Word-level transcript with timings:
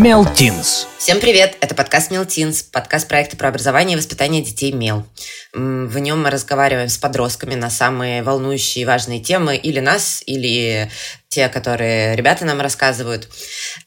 Мелтинс. 0.00 0.86
Всем 0.96 1.20
привет! 1.20 1.58
Это 1.60 1.74
подкаст 1.74 2.10
Мелтинс, 2.10 2.62
подкаст 2.62 3.06
проекта 3.06 3.36
про 3.36 3.48
образование 3.48 3.96
и 3.96 3.98
воспитание 3.98 4.42
детей 4.42 4.72
Мел. 4.72 5.04
В 5.52 5.98
нем 5.98 6.22
мы 6.22 6.30
разговариваем 6.30 6.88
с 6.88 6.96
подростками 6.96 7.54
на 7.54 7.68
самые 7.68 8.22
волнующие 8.22 8.84
и 8.84 8.86
важные 8.86 9.20
темы 9.20 9.58
или 9.58 9.78
нас, 9.78 10.22
или 10.24 10.90
те, 11.28 11.50
которые 11.50 12.16
ребята 12.16 12.46
нам 12.46 12.62
рассказывают. 12.62 13.28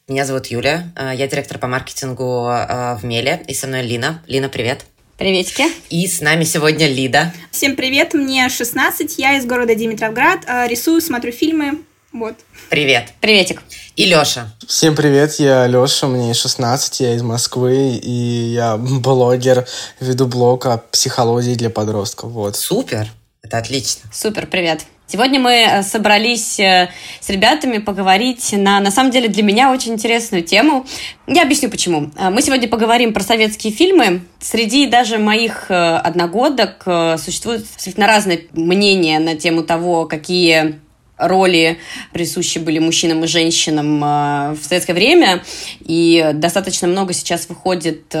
Меня 0.06 0.24
зовут 0.24 0.46
Юля, 0.46 0.84
э, 0.94 1.14
я 1.16 1.26
директор 1.26 1.58
по 1.58 1.66
маркетингу 1.66 2.46
э, 2.48 2.94
в 2.94 3.00
Меле, 3.02 3.42
и 3.48 3.52
со 3.52 3.66
мной 3.66 3.82
Лина. 3.82 4.22
Лина, 4.28 4.48
привет! 4.48 4.84
Приветики. 5.18 5.64
И 5.90 6.06
с 6.06 6.20
нами 6.20 6.44
сегодня 6.44 6.86
Лида. 6.86 7.34
Всем 7.50 7.74
привет, 7.74 8.14
мне 8.14 8.48
16, 8.48 9.18
я 9.18 9.36
из 9.36 9.46
города 9.46 9.74
Димитровград, 9.74 10.44
э, 10.46 10.68
рисую, 10.68 11.00
смотрю 11.00 11.32
фильмы, 11.32 11.80
вот. 12.14 12.36
Привет. 12.70 13.12
Приветик. 13.20 13.62
И 13.96 14.06
Лёша. 14.06 14.50
Всем 14.66 14.96
привет, 14.96 15.34
я 15.34 15.66
Лёша, 15.66 16.06
мне 16.06 16.32
16, 16.32 17.00
я 17.00 17.14
из 17.14 17.22
Москвы, 17.22 17.96
и 18.00 18.52
я 18.54 18.76
блогер, 18.76 19.66
веду 20.00 20.26
блог 20.26 20.66
о 20.66 20.78
психологии 20.78 21.54
для 21.54 21.70
подростков. 21.70 22.30
Вот. 22.30 22.56
Супер, 22.56 23.08
это 23.42 23.58
отлично. 23.58 24.08
Супер, 24.12 24.46
привет. 24.46 24.82
Сегодня 25.06 25.38
мы 25.38 25.52
э, 25.52 25.82
собрались 25.82 26.58
э, 26.58 26.88
с 27.20 27.28
ребятами 27.28 27.78
поговорить 27.78 28.52
на, 28.52 28.80
на 28.80 28.90
самом 28.90 29.10
деле, 29.10 29.28
для 29.28 29.42
меня 29.42 29.70
очень 29.70 29.92
интересную 29.92 30.42
тему. 30.42 30.86
Я 31.26 31.42
объясню, 31.42 31.68
почему. 31.68 32.10
Э, 32.16 32.30
мы 32.30 32.40
сегодня 32.40 32.68
поговорим 32.68 33.12
про 33.12 33.22
советские 33.22 33.72
фильмы. 33.72 34.22
Среди 34.40 34.86
даже 34.86 35.18
моих 35.18 35.70
одногодок 35.70 36.86
существуют 37.18 37.66
абсолютно 37.74 38.06
разные 38.06 38.46
мнения 38.52 39.18
на 39.18 39.36
тему 39.36 39.62
того, 39.62 40.06
какие 40.06 40.80
роли 41.16 41.78
присущи 42.12 42.58
были 42.58 42.78
мужчинам 42.78 43.24
и 43.24 43.26
женщинам 43.26 44.00
в 44.00 44.58
советское 44.62 44.94
время. 44.94 45.42
И 45.80 46.30
достаточно 46.34 46.88
много 46.88 47.12
сейчас 47.12 47.48
выходит 47.48 48.14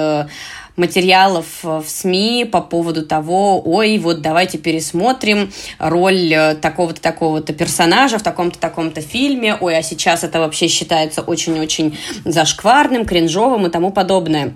материалов 0.76 1.46
э, 1.62 1.82
в 1.84 1.88
СМИ 1.88 2.48
по 2.50 2.60
поводу 2.60 3.04
того, 3.06 3.60
ой, 3.64 3.98
вот 3.98 4.20
давайте 4.22 4.58
пересмотрим 4.58 5.52
роль 5.78 6.32
э, 6.32 6.54
такого-то, 6.56 7.00
такого-то 7.00 7.52
персонажа 7.52 8.18
в 8.18 8.22
таком-то, 8.22 8.58
таком-то 8.58 9.00
фильме, 9.00 9.56
ой, 9.60 9.76
а 9.76 9.82
сейчас 9.82 10.24
это 10.24 10.40
вообще 10.40 10.68
считается 10.68 11.22
очень-очень 11.22 11.96
зашкварным, 12.24 13.04
кринжовым 13.04 13.66
и 13.66 13.70
тому 13.70 13.92
подобное. 13.92 14.54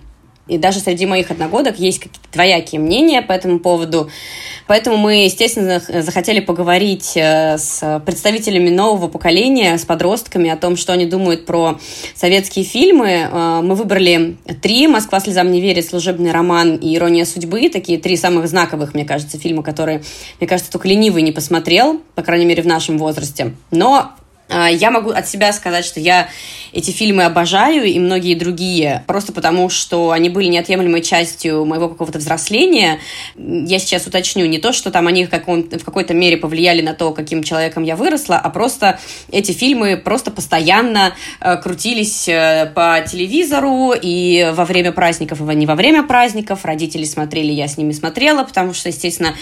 И 0.49 0.59
даже 0.59 0.81
среди 0.81 1.07
моих 1.07 1.31
одногодок 1.31 1.79
есть 1.79 1.99
какие-то 1.99 2.29
двоякие 2.33 2.81
мнения 2.81 3.23
по 3.23 3.33
этому 3.33 3.61
поводу. 3.61 4.11
Поэтому 4.67 4.99
мы, 4.99 5.25
естественно, 5.25 5.81
захотели 5.81 6.41
поговорить 6.41 7.13
э, 7.17 7.57
с 7.57 8.03
представителями 8.05 8.69
нового 8.69 9.09
поколения, 9.09 9.79
с 9.79 9.85
подростками 9.87 10.51
о 10.51 10.57
том, 10.57 10.77
что 10.77 10.93
они 10.93 11.07
думают 11.07 11.47
про 11.47 11.79
советские 12.15 12.67
фильмы. 12.67 13.29
Э, 13.31 13.61
мы 13.63 13.75
выбрали 13.75 14.37
три 14.61 14.87
«Москва 14.87 15.21
слезам 15.21 15.51
не 15.51 15.63
верит», 15.63 15.87
«Служебный 15.87 16.33
роман» 16.33 16.77
и 16.77 16.95
«Ирония 16.95 17.25
судьбы». 17.25 17.71
Такие 17.71 17.99
три 17.99 18.17
самых 18.17 18.47
знаковых, 18.47 18.93
мне 18.93 19.07
кажется, 19.07 19.39
фильма, 19.39 19.63
которые, 19.63 20.03
мне 20.39 20.47
кажется, 20.47 20.71
только 20.71 20.87
ленивый 20.87 21.23
не 21.23 21.33
посмотрел, 21.33 22.03
по 22.15 22.23
крайней 22.23 22.45
мере, 22.45 22.63
в 22.63 22.67
нашем 22.67 22.99
возрасте. 22.99 23.55
Но 23.71 24.13
я 24.49 24.91
могу 24.91 25.11
от 25.11 25.29
себя 25.29 25.53
сказать, 25.53 25.85
что 25.85 26.01
я 26.01 26.29
эти 26.73 26.91
фильмы 26.91 27.25
обожаю 27.25 27.85
и 27.85 27.99
многие 27.99 28.35
другие, 28.35 29.05
просто 29.07 29.33
потому 29.33 29.69
что 29.69 30.11
они 30.11 30.29
были 30.29 30.49
неотъемлемой 30.49 31.03
частью 31.03 31.65
моего 31.65 31.89
какого-то 31.89 32.19
взросления. 32.19 32.99
Я 33.37 33.79
сейчас 33.79 34.07
уточню 34.07 34.47
не 34.47 34.59
то, 34.59 34.73
что 34.73 34.91
там 34.91 35.07
они 35.07 35.27
в, 35.27 35.31
в 35.31 35.85
какой-то 35.85 36.15
мере 36.15 36.37
повлияли 36.37 36.83
на 36.83 36.95
то, 36.95 37.13
каким 37.13 37.43
человеком 37.43 37.83
я 37.83 37.97
выросла, 37.97 38.37
а 38.37 38.51
просто 38.51 38.99
эти 39.31 39.53
фильмы 39.53 39.97
просто 39.97 40.31
постоянно 40.31 41.15
э, 41.41 41.57
крутились 41.57 42.29
э, 42.29 42.71
по 42.75 43.01
телевизору 43.01 43.93
и 44.01 44.51
во 44.53 44.65
время 44.65 44.93
праздников, 44.93 45.41
и 45.41 45.55
не 45.55 45.67
во 45.67 45.75
время 45.75 46.03
праздников. 46.03 46.65
Родители 46.65 47.05
смотрели, 47.05 47.53
я 47.53 47.69
с 47.69 47.77
ними 47.77 47.93
смотрела, 47.93 48.45
потому 48.45 48.75
что, 48.75 48.89
естественно, 48.89 49.35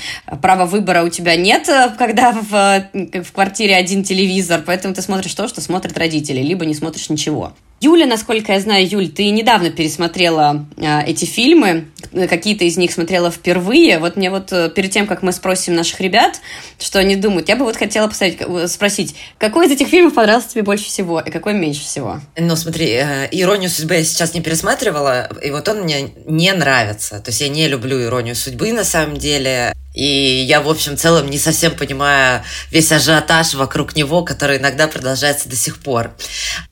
права 0.42 0.66
выбора 0.66 1.02
у 1.02 1.08
тебя 1.08 1.36
нет, 1.36 1.68
э, 1.68 1.90
когда 1.98 2.32
в, 2.32 2.88
в 2.92 3.32
квартире 3.32 3.76
один 3.76 4.02
телевизор, 4.02 4.62
поэтому 4.64 4.94
ты 4.96 5.02
смотришь 5.02 5.34
то, 5.34 5.46
что 5.46 5.60
смотрят 5.60 5.96
родители, 5.96 6.40
либо 6.40 6.64
не 6.64 6.74
смотришь 6.74 7.08
ничего. 7.10 7.52
Юля, 7.80 8.06
насколько 8.06 8.52
я 8.52 8.60
знаю, 8.60 8.88
Юль, 8.88 9.08
ты 9.08 9.28
недавно 9.28 9.68
пересмотрела 9.68 10.66
э, 10.78 11.02
эти 11.04 11.26
фильмы, 11.26 11.88
какие-то 12.10 12.64
из 12.64 12.78
них 12.78 12.90
смотрела 12.90 13.30
впервые. 13.30 13.98
Вот 13.98 14.16
мне 14.16 14.30
вот 14.30 14.50
э, 14.50 14.70
перед 14.70 14.90
тем, 14.90 15.06
как 15.06 15.22
мы 15.22 15.32
спросим 15.32 15.74
наших 15.74 16.00
ребят, 16.00 16.40
что 16.78 16.98
они 16.98 17.16
думают, 17.16 17.50
я 17.50 17.56
бы 17.56 17.64
вот 17.64 17.76
хотела 17.76 18.08
поставить, 18.08 18.38
э, 18.40 18.68
спросить, 18.68 19.14
какой 19.36 19.66
из 19.66 19.72
этих 19.72 19.88
фильмов 19.88 20.14
понравился 20.14 20.50
тебе 20.50 20.62
больше 20.62 20.86
всего 20.86 21.20
и 21.20 21.30
какой 21.30 21.52
меньше 21.52 21.82
всего? 21.82 22.20
Ну, 22.36 22.56
смотри, 22.56 22.92
э, 22.92 23.28
«Иронию 23.30 23.68
судьбы» 23.68 23.96
я 23.96 24.04
сейчас 24.04 24.32
не 24.32 24.40
пересматривала, 24.40 25.28
и 25.42 25.50
вот 25.50 25.68
он 25.68 25.82
мне 25.82 26.10
не 26.24 26.52
нравится. 26.54 27.20
То 27.20 27.30
есть 27.30 27.42
я 27.42 27.48
не 27.48 27.68
люблю 27.68 28.02
«Иронию 28.02 28.36
судьбы» 28.36 28.72
на 28.72 28.84
самом 28.84 29.18
деле. 29.18 29.74
И 29.96 30.44
я, 30.46 30.60
в 30.60 30.68
общем, 30.68 30.98
целом 30.98 31.30
не 31.30 31.38
совсем 31.38 31.74
понимаю 31.74 32.42
весь 32.70 32.92
ажиотаж 32.92 33.54
вокруг 33.54 33.96
него, 33.96 34.22
который 34.22 34.58
иногда 34.58 34.88
продолжается 34.88 35.48
до 35.48 35.56
сих 35.56 35.78
пор. 35.78 36.10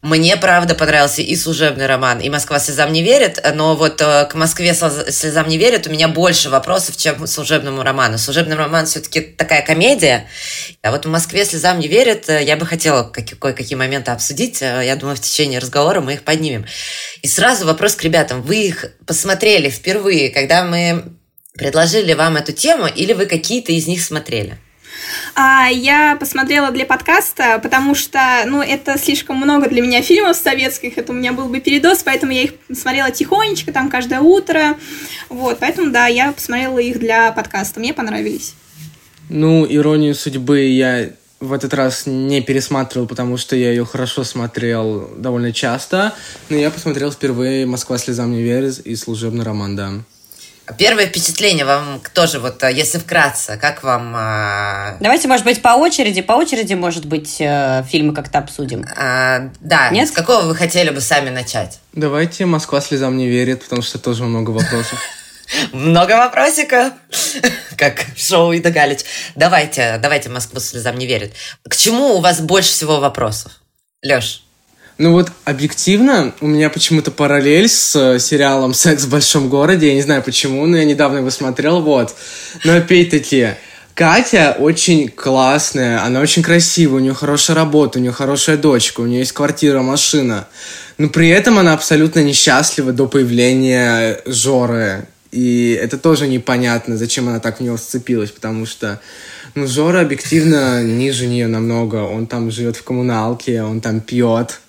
Мне, 0.02 0.36
правда, 0.36 0.74
понравился 0.94 1.22
и 1.22 1.34
служебный 1.34 1.86
роман, 1.86 2.20
и 2.20 2.30
«Москва 2.30 2.60
слезам 2.60 2.92
не 2.92 3.02
верит», 3.02 3.44
но 3.54 3.74
вот 3.74 4.00
э, 4.00 4.26
к 4.26 4.34
«Москве 4.34 4.74
слезам 4.74 5.48
не 5.48 5.58
верит» 5.58 5.88
у 5.88 5.90
меня 5.90 6.06
больше 6.06 6.50
вопросов, 6.50 6.96
чем 6.96 7.16
к 7.16 7.26
служебному 7.26 7.82
роману. 7.82 8.16
Служебный 8.16 8.54
роман 8.54 8.86
все-таки 8.86 9.20
такая 9.20 9.66
комедия, 9.66 10.28
а 10.82 10.92
вот 10.92 11.04
в 11.04 11.08
«Москве 11.08 11.44
слезам 11.44 11.80
не 11.80 11.88
верит» 11.88 12.28
э, 12.28 12.44
я 12.44 12.56
бы 12.56 12.64
хотела 12.64 13.02
кое-какие 13.02 13.76
моменты 13.76 14.12
обсудить. 14.12 14.62
Э, 14.62 14.82
я 14.84 14.94
думаю, 14.94 15.16
в 15.16 15.20
течение 15.20 15.58
разговора 15.58 16.00
мы 16.00 16.12
их 16.12 16.22
поднимем. 16.22 16.64
И 17.22 17.26
сразу 17.26 17.66
вопрос 17.66 17.96
к 17.96 18.04
ребятам. 18.04 18.42
Вы 18.42 18.66
их 18.68 18.84
посмотрели 19.04 19.70
впервые, 19.70 20.30
когда 20.30 20.62
мы 20.62 21.02
Предложили 21.56 22.14
вам 22.14 22.36
эту 22.36 22.52
тему 22.52 22.88
или 22.88 23.12
вы 23.12 23.26
какие-то 23.26 23.70
из 23.70 23.86
них 23.86 24.02
смотрели? 24.02 24.58
А, 25.34 25.68
я 25.68 26.16
посмотрела 26.16 26.70
для 26.70 26.86
подкаста, 26.86 27.58
потому 27.62 27.94
что, 27.94 28.20
ну, 28.46 28.62
это 28.62 28.98
слишком 28.98 29.36
много 29.36 29.68
для 29.68 29.82
меня 29.82 30.02
фильмов 30.02 30.36
советских, 30.36 30.98
это 30.98 31.12
у 31.12 31.14
меня 31.14 31.32
был 31.32 31.48
бы 31.48 31.60
передоз, 31.60 32.02
поэтому 32.02 32.32
я 32.32 32.42
их 32.42 32.52
смотрела 32.72 33.10
тихонечко, 33.10 33.72
там, 33.72 33.90
каждое 33.90 34.20
утро, 34.20 34.76
вот, 35.28 35.58
поэтому, 35.58 35.90
да, 35.90 36.06
я 36.06 36.32
посмотрела 36.32 36.78
их 36.78 36.98
для 36.98 37.32
подкаста, 37.32 37.80
мне 37.80 37.92
понравились. 37.94 38.54
Ну, 39.28 39.66
«Иронию 39.68 40.14
судьбы» 40.14 40.60
я 40.60 41.10
в 41.40 41.52
этот 41.52 41.74
раз 41.74 42.04
не 42.06 42.40
пересматривал, 42.40 43.06
потому 43.06 43.36
что 43.36 43.56
я 43.56 43.70
ее 43.70 43.84
хорошо 43.84 44.24
смотрел 44.24 45.10
довольно 45.16 45.52
часто, 45.52 46.14
но 46.48 46.56
я 46.56 46.70
посмотрел 46.70 47.10
впервые 47.10 47.66
«Москва 47.66 47.98
слезам 47.98 48.32
не 48.32 48.42
верит» 48.42 48.80
и 48.80 48.96
«Служебный 48.96 49.44
роман», 49.44 49.76
да. 49.76 49.92
Первое 50.78 51.06
впечатление 51.06 51.66
вам 51.66 52.00
тоже, 52.14 52.38
вот 52.38 52.62
э, 52.62 52.72
если 52.72 52.98
вкратце, 52.98 53.58
как 53.60 53.82
вам... 53.82 54.14
Э... 54.16 54.96
Давайте, 54.98 55.28
может 55.28 55.44
быть, 55.44 55.60
по 55.60 55.70
очереди, 55.70 56.22
по 56.22 56.32
очереди, 56.32 56.72
может 56.72 57.04
быть, 57.04 57.36
э, 57.38 57.84
фильмы 57.86 58.14
как-то 58.14 58.38
обсудим. 58.38 58.86
А, 58.96 59.50
да, 59.60 59.90
Нет? 59.90 60.08
с 60.08 60.10
какого 60.10 60.42
вы 60.42 60.54
хотели 60.56 60.88
бы 60.88 61.02
сами 61.02 61.28
начать? 61.28 61.80
Давайте 61.92 62.46
«Москва 62.46 62.80
слезам 62.80 63.18
не 63.18 63.28
верит», 63.28 63.62
потому 63.62 63.82
что 63.82 63.98
тоже 63.98 64.24
много 64.24 64.50
вопросов. 64.50 64.98
Много 65.72 66.12
вопросиков, 66.12 66.94
как 67.76 68.06
шоу 68.16 68.52
Ида 68.52 68.70
Галич. 68.70 69.00
Давайте, 69.34 69.98
давайте 70.00 70.30
«Москва 70.30 70.60
слезам 70.60 70.96
не 70.96 71.06
верит». 71.06 71.34
К 71.68 71.76
чему 71.76 72.14
у 72.14 72.20
вас 72.20 72.40
больше 72.40 72.70
всего 72.70 73.00
вопросов? 73.00 73.52
Леш? 74.02 74.43
Ну 74.96 75.10
вот, 75.10 75.32
объективно, 75.44 76.32
у 76.40 76.46
меня 76.46 76.70
почему-то 76.70 77.10
параллель 77.10 77.68
с 77.68 77.96
э, 77.96 78.20
сериалом 78.20 78.74
«Секс 78.74 79.04
в 79.04 79.10
большом 79.10 79.48
городе». 79.48 79.88
Я 79.88 79.94
не 79.94 80.02
знаю 80.02 80.22
почему, 80.22 80.64
но 80.66 80.76
я 80.76 80.84
недавно 80.84 81.18
его 81.18 81.30
смотрел, 81.30 81.82
вот. 81.82 82.14
Но 82.62 82.76
опять-таки, 82.76 83.54
Катя 83.94 84.56
очень 84.56 85.08
классная, 85.08 86.04
она 86.04 86.20
очень 86.20 86.44
красивая, 86.44 87.00
у 87.00 87.02
нее 87.02 87.14
хорошая 87.14 87.56
работа, 87.56 87.98
у 87.98 88.02
нее 88.02 88.12
хорошая 88.12 88.56
дочка, 88.56 89.00
у 89.00 89.06
нее 89.06 89.20
есть 89.20 89.32
квартира, 89.32 89.82
машина. 89.82 90.46
Но 90.96 91.08
при 91.08 91.28
этом 91.28 91.58
она 91.58 91.74
абсолютно 91.74 92.20
несчастлива 92.20 92.92
до 92.92 93.08
появления 93.08 94.20
Жоры. 94.26 95.08
И 95.32 95.76
это 95.82 95.98
тоже 95.98 96.28
непонятно, 96.28 96.96
зачем 96.96 97.28
она 97.28 97.40
так 97.40 97.58
в 97.58 97.62
него 97.64 97.76
сцепилась, 97.76 98.30
потому 98.30 98.64
что 98.64 99.00
ну, 99.56 99.66
Жора 99.66 100.02
объективно 100.02 100.84
ниже 100.84 101.26
нее 101.26 101.48
намного. 101.48 101.96
Он 101.96 102.28
там 102.28 102.52
живет 102.52 102.76
в 102.76 102.84
коммуналке, 102.84 103.62
он 103.62 103.80
там 103.80 104.00
пьет 104.00 104.60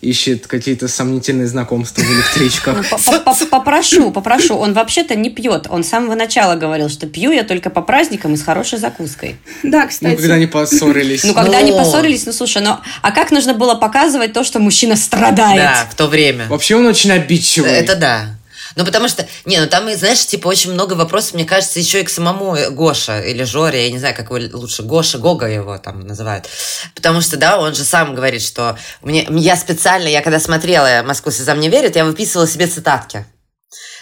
ищет 0.00 0.46
какие-то 0.46 0.88
сомнительные 0.88 1.46
знакомства 1.46 2.02
в 2.02 2.10
электричках. 2.10 2.84
Ну, 2.90 3.20
попрошу, 3.50 4.10
попрошу. 4.10 4.56
Он 4.56 4.72
вообще-то 4.74 5.14
не 5.14 5.30
пьет. 5.30 5.66
Он 5.68 5.84
с 5.84 5.88
самого 5.88 6.14
начала 6.14 6.56
говорил, 6.56 6.88
что 6.88 7.06
пью 7.06 7.32
я 7.32 7.44
только 7.44 7.70
по 7.70 7.82
праздникам 7.82 8.34
и 8.34 8.36
с 8.36 8.42
хорошей 8.42 8.78
закуской. 8.78 9.36
Да, 9.62 9.86
кстати. 9.86 10.12
Ну, 10.12 10.18
когда 10.18 10.34
они 10.34 10.46
поссорились. 10.46 11.24
Ну, 11.24 11.34
когда 11.34 11.58
они 11.58 11.72
поссорились, 11.72 12.26
ну, 12.26 12.32
слушай, 12.32 12.62
ну, 12.62 12.78
а 13.00 13.12
как 13.12 13.30
нужно 13.30 13.54
было 13.54 13.74
показывать 13.74 14.32
то, 14.32 14.44
что 14.44 14.58
мужчина 14.58 14.96
страдает? 14.96 15.62
Да, 15.62 15.86
в 15.90 15.94
то 15.94 16.06
время. 16.06 16.46
Вообще 16.48 16.76
он 16.76 16.86
очень 16.86 17.12
обидчивый. 17.12 17.70
Это 17.70 17.96
да. 17.96 18.38
Ну, 18.76 18.84
потому 18.84 19.08
что, 19.08 19.26
не, 19.44 19.58
ну 19.60 19.66
там, 19.66 19.92
знаешь, 19.94 20.24
типа 20.26 20.48
очень 20.48 20.72
много 20.72 20.94
вопросов, 20.94 21.34
мне 21.34 21.44
кажется, 21.44 21.78
еще 21.78 22.00
и 22.00 22.04
к 22.04 22.10
самому 22.10 22.56
Гоша 22.70 23.20
или 23.20 23.44
Жоре, 23.44 23.86
я 23.86 23.92
не 23.92 23.98
знаю, 23.98 24.14
как 24.14 24.30
его 24.30 24.58
лучше, 24.58 24.82
Гоша, 24.82 25.18
Гога 25.18 25.46
его 25.46 25.78
там 25.78 26.00
называют. 26.00 26.46
Потому 26.94 27.20
что, 27.20 27.36
да, 27.36 27.58
он 27.58 27.74
же 27.74 27.84
сам 27.84 28.14
говорит, 28.14 28.42
что 28.42 28.78
мне, 29.02 29.26
я 29.30 29.56
специально, 29.56 30.08
я 30.08 30.22
когда 30.22 30.40
смотрела 30.40 31.02
«Москву 31.02 31.30
слезам 31.32 31.60
не 31.60 31.68
верит», 31.68 31.96
я 31.96 32.04
выписывала 32.04 32.46
себе 32.46 32.66
цитатки. 32.66 33.26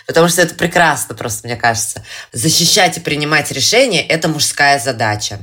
Потому 0.06 0.28
что 0.28 0.42
это 0.42 0.54
прекрасно 0.54 1.14
просто, 1.14 1.46
мне 1.46 1.56
кажется. 1.56 2.04
Защищать 2.32 2.96
и 2.96 3.00
принимать 3.00 3.50
решения– 3.52 4.04
это 4.08 4.28
мужская 4.28 4.78
задача. 4.78 5.38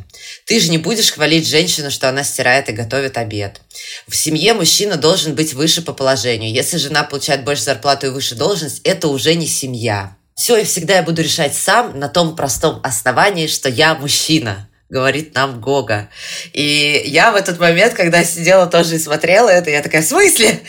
Ты 0.45 0.59
же 0.59 0.69
не 0.69 0.77
будешь 0.77 1.11
хвалить 1.11 1.47
женщину, 1.47 1.91
что 1.91 2.09
она 2.09 2.23
стирает 2.23 2.69
и 2.69 2.73
готовит 2.73 3.17
обед. 3.17 3.61
В 4.07 4.15
семье 4.15 4.53
мужчина 4.53 4.97
должен 4.97 5.35
быть 5.35 5.53
выше 5.53 5.81
по 5.81 5.93
положению. 5.93 6.51
Если 6.51 6.77
жена 6.77 7.03
получает 7.03 7.43
больше 7.43 7.63
зарплату 7.63 8.07
и 8.07 8.09
выше 8.09 8.35
должность, 8.35 8.81
это 8.83 9.07
уже 9.07 9.35
не 9.35 9.47
семья. 9.47 10.15
Все 10.35 10.57
и 10.57 10.63
всегда 10.63 10.97
я 10.97 11.03
буду 11.03 11.21
решать 11.21 11.55
сам 11.55 11.97
на 11.99 12.09
том 12.09 12.35
простом 12.35 12.79
основании, 12.83 13.47
что 13.47 13.69
я 13.69 13.95
мужчина 13.95 14.69
говорит 14.89 15.33
нам 15.35 15.59
Гога. 15.59 16.09
И 16.53 17.03
я 17.05 17.31
в 17.31 17.35
этот 17.35 17.59
момент, 17.59 17.93
когда 17.93 18.23
сидела 18.23 18.67
тоже 18.67 18.95
и 18.95 18.99
смотрела 18.99 19.49
это, 19.49 19.69
я 19.69 19.81
такая, 19.81 20.01
в 20.01 20.05
смысле? 20.05 20.61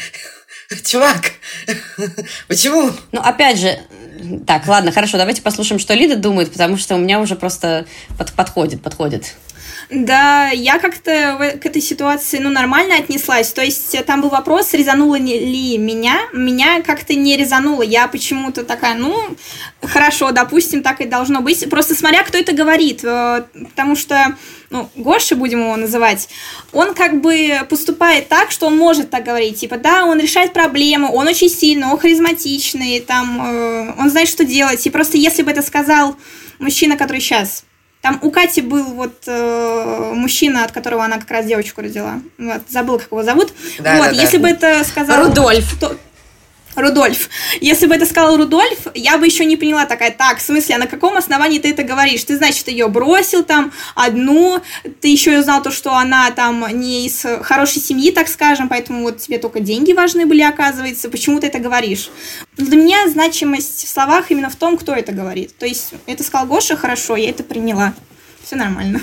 Чувак, 0.84 1.32
почему? 2.46 2.90
Ну, 3.12 3.20
опять 3.20 3.58
же, 3.58 3.78
так, 4.46 4.66
ладно, 4.66 4.92
хорошо, 4.92 5.16
давайте 5.16 5.40
послушаем, 5.40 5.78
что 5.78 5.94
Лида 5.94 6.16
думает, 6.16 6.52
потому 6.52 6.76
что 6.76 6.94
у 6.94 6.98
меня 6.98 7.20
уже 7.20 7.36
просто 7.36 7.86
под, 8.18 8.32
подходит, 8.32 8.82
подходит. 8.82 9.34
Да, 9.90 10.50
я 10.50 10.78
как-то 10.78 11.56
к 11.62 11.64
этой 11.64 11.80
ситуации, 11.80 12.38
ну, 12.38 12.50
нормально 12.50 12.96
отнеслась. 12.96 13.50
То 13.52 13.62
есть 13.62 13.94
э, 13.94 14.02
там 14.02 14.20
был 14.20 14.28
вопрос, 14.28 14.74
резануло 14.74 15.18
ли 15.18 15.78
меня. 15.78 16.18
Меня 16.34 16.82
как-то 16.82 17.14
не 17.14 17.38
резануло. 17.38 17.80
Я 17.80 18.06
почему-то 18.06 18.64
такая, 18.64 18.96
ну, 18.96 19.16
хорошо, 19.80 20.30
допустим, 20.30 20.82
так 20.82 21.00
и 21.00 21.06
должно 21.06 21.40
быть. 21.40 21.68
Просто 21.70 21.94
смотря, 21.94 22.22
кто 22.22 22.36
это 22.36 22.52
говорит. 22.52 23.02
Э, 23.02 23.44
потому 23.54 23.96
что, 23.96 24.36
ну, 24.68 24.90
Гоша, 24.94 25.36
будем 25.36 25.60
его 25.60 25.76
называть, 25.76 26.28
он 26.72 26.92
как 26.92 27.22
бы 27.22 27.60
поступает 27.70 28.28
так, 28.28 28.50
что 28.50 28.66
он 28.66 28.76
может 28.76 29.08
так 29.08 29.24
говорить. 29.24 29.58
Типа, 29.58 29.78
да, 29.78 30.04
он 30.04 30.20
решает 30.20 30.52
проблемы, 30.52 31.10
он 31.10 31.28
очень 31.28 31.48
сильный, 31.48 31.86
он 31.86 31.98
харизматичный, 31.98 33.00
там, 33.00 33.40
э, 33.40 33.94
он 33.98 34.10
знает, 34.10 34.28
что 34.28 34.44
делать. 34.44 34.86
И 34.86 34.90
просто 34.90 35.16
если 35.16 35.42
бы 35.42 35.50
это 35.50 35.62
сказал 35.62 36.14
мужчина, 36.58 36.98
который 36.98 37.22
сейчас 37.22 37.64
там 38.00 38.18
у 38.22 38.30
Кати 38.30 38.60
был 38.60 38.84
вот 38.84 39.24
э, 39.26 40.12
мужчина, 40.14 40.64
от 40.64 40.72
которого 40.72 41.04
она 41.04 41.18
как 41.18 41.30
раз 41.30 41.46
девочку 41.46 41.80
родила. 41.80 42.20
Вот, 42.38 42.62
забыл, 42.68 42.98
как 42.98 43.08
его 43.08 43.22
зовут. 43.22 43.52
Да, 43.80 43.96
вот, 43.96 44.14
да, 44.14 44.22
если 44.22 44.36
да. 44.36 44.42
бы 44.42 44.48
это 44.50 44.84
сказал... 44.84 45.26
Рудольф. 45.26 45.78
То, 45.80 45.96
Рудольф. 46.78 47.28
Если 47.60 47.86
бы 47.86 47.94
это 47.94 48.06
сказал 48.06 48.36
Рудольф, 48.36 48.86
я 48.94 49.18
бы 49.18 49.26
еще 49.26 49.44
не 49.44 49.56
поняла 49.56 49.86
такая, 49.86 50.10
так, 50.10 50.38
в 50.38 50.42
смысле, 50.42 50.76
а 50.76 50.78
на 50.78 50.86
каком 50.86 51.16
основании 51.16 51.58
ты 51.58 51.70
это 51.70 51.82
говоришь? 51.82 52.24
Ты, 52.24 52.36
значит, 52.36 52.68
ее 52.68 52.88
бросил 52.88 53.44
там 53.44 53.72
одну, 53.94 54.62
ты 55.00 55.08
еще 55.08 55.34
и 55.34 55.36
узнал 55.38 55.62
то, 55.62 55.70
что 55.70 55.94
она 55.94 56.30
там 56.30 56.66
не 56.72 57.06
из 57.06 57.24
хорошей 57.42 57.82
семьи, 57.82 58.10
так 58.10 58.28
скажем, 58.28 58.68
поэтому 58.68 59.02
вот 59.02 59.18
тебе 59.18 59.38
только 59.38 59.60
деньги 59.60 59.92
важны 59.92 60.26
были, 60.26 60.42
оказывается. 60.42 61.08
Почему 61.08 61.40
ты 61.40 61.48
это 61.48 61.58
говоришь? 61.58 62.10
Для 62.56 62.76
меня 62.76 63.08
значимость 63.08 63.84
в 63.84 63.88
словах 63.88 64.30
именно 64.30 64.50
в 64.50 64.56
том, 64.56 64.76
кто 64.76 64.94
это 64.94 65.12
говорит. 65.12 65.56
То 65.58 65.66
есть, 65.66 65.92
это 66.06 66.22
сказал 66.22 66.46
Гоша, 66.46 66.76
хорошо, 66.76 67.16
я 67.16 67.30
это 67.30 67.42
приняла. 67.42 67.94
Все 68.42 68.56
нормально. 68.56 69.00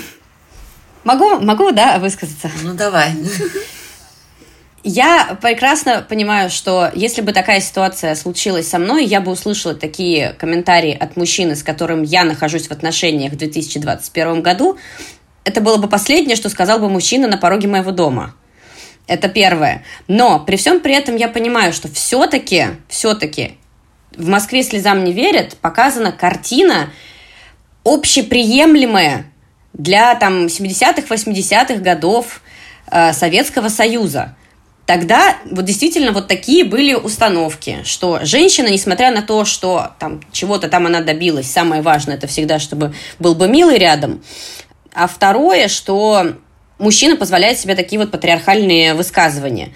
Могу, 1.04 1.38
могу, 1.38 1.70
да, 1.70 1.98
высказаться? 1.98 2.50
Ну, 2.64 2.74
давай. 2.74 3.14
Я 4.88 5.36
прекрасно 5.42 6.06
понимаю, 6.08 6.48
что 6.48 6.92
если 6.94 7.20
бы 7.20 7.32
такая 7.32 7.60
ситуация 7.60 8.14
случилась 8.14 8.68
со 8.68 8.78
мной, 8.78 9.04
я 9.04 9.20
бы 9.20 9.32
услышала 9.32 9.74
такие 9.74 10.34
комментарии 10.34 10.96
от 10.96 11.16
мужчины, 11.16 11.56
с 11.56 11.64
которым 11.64 12.04
я 12.04 12.22
нахожусь 12.22 12.68
в 12.68 12.70
отношениях 12.70 13.32
в 13.32 13.36
2021 13.36 14.42
году. 14.42 14.78
Это 15.42 15.60
было 15.60 15.78
бы 15.78 15.88
последнее, 15.88 16.36
что 16.36 16.48
сказал 16.50 16.78
бы 16.78 16.88
мужчина 16.88 17.26
на 17.26 17.36
пороге 17.36 17.66
моего 17.66 17.90
дома. 17.90 18.36
Это 19.08 19.28
первое. 19.28 19.82
Но 20.06 20.38
при 20.38 20.54
всем 20.54 20.78
при 20.78 20.94
этом 20.94 21.16
я 21.16 21.26
понимаю, 21.26 21.72
что 21.72 21.88
все-таки, 21.88 22.66
все-таки 22.86 23.58
в 24.16 24.28
Москве 24.28 24.62
слезам 24.62 25.02
не 25.02 25.12
верят, 25.12 25.56
показана 25.56 26.12
картина 26.12 26.90
общеприемлемая 27.82 29.26
для 29.72 30.14
там 30.14 30.46
70-х, 30.46 31.12
80-х 31.12 31.74
годов 31.82 32.40
э, 32.88 33.12
Советского 33.12 33.68
Союза. 33.68 34.36
Тогда 34.86 35.36
вот 35.50 35.64
действительно 35.64 36.12
вот 36.12 36.28
такие 36.28 36.64
были 36.64 36.94
установки, 36.94 37.78
что 37.82 38.20
женщина, 38.22 38.68
несмотря 38.68 39.10
на 39.10 39.20
то, 39.20 39.44
что 39.44 39.90
там 39.98 40.22
чего-то 40.30 40.68
там 40.68 40.86
она 40.86 41.00
добилась, 41.00 41.50
самое 41.50 41.82
важное 41.82 42.14
это 42.14 42.28
всегда, 42.28 42.60
чтобы 42.60 42.94
был 43.18 43.34
бы 43.34 43.48
милый 43.48 43.78
рядом, 43.78 44.22
а 44.94 45.08
второе, 45.08 45.66
что 45.66 46.34
мужчина 46.78 47.16
позволяет 47.16 47.58
себе 47.58 47.74
такие 47.74 47.98
вот 47.98 48.12
патриархальные 48.12 48.94
высказывания. 48.94 49.72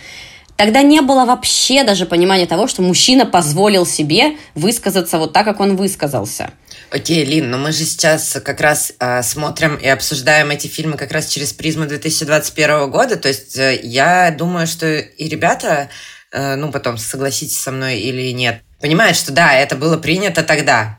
Тогда 0.54 0.82
не 0.82 1.00
было 1.00 1.24
вообще 1.24 1.82
даже 1.82 2.06
понимания 2.06 2.46
того, 2.46 2.68
что 2.68 2.80
мужчина 2.82 3.26
позволил 3.26 3.86
себе 3.86 4.36
высказаться 4.54 5.18
вот 5.18 5.32
так, 5.32 5.44
как 5.44 5.58
он 5.58 5.74
высказался. 5.74 6.52
Окей, 6.90 7.24
Лин, 7.24 7.50
но 7.50 7.58
мы 7.58 7.72
же 7.72 7.84
сейчас 7.84 8.40
как 8.44 8.60
раз 8.60 8.92
э, 8.98 9.22
смотрим 9.22 9.76
и 9.76 9.86
обсуждаем 9.86 10.50
эти 10.50 10.66
фильмы 10.66 10.96
как 10.96 11.12
раз 11.12 11.26
через 11.26 11.52
призму 11.52 11.86
2021 11.86 12.90
года. 12.90 13.16
То 13.16 13.28
есть 13.28 13.56
э, 13.56 13.78
я 13.82 14.30
думаю, 14.30 14.66
что 14.66 14.98
и 14.98 15.28
ребята, 15.28 15.88
э, 16.32 16.56
ну 16.56 16.72
потом 16.72 16.98
согласитесь 16.98 17.60
со 17.60 17.70
мной 17.70 17.98
или 17.98 18.32
нет, 18.32 18.62
понимают, 18.80 19.16
что 19.16 19.30
да, 19.30 19.54
это 19.54 19.76
было 19.76 19.98
принято 19.98 20.42
тогда. 20.42 20.98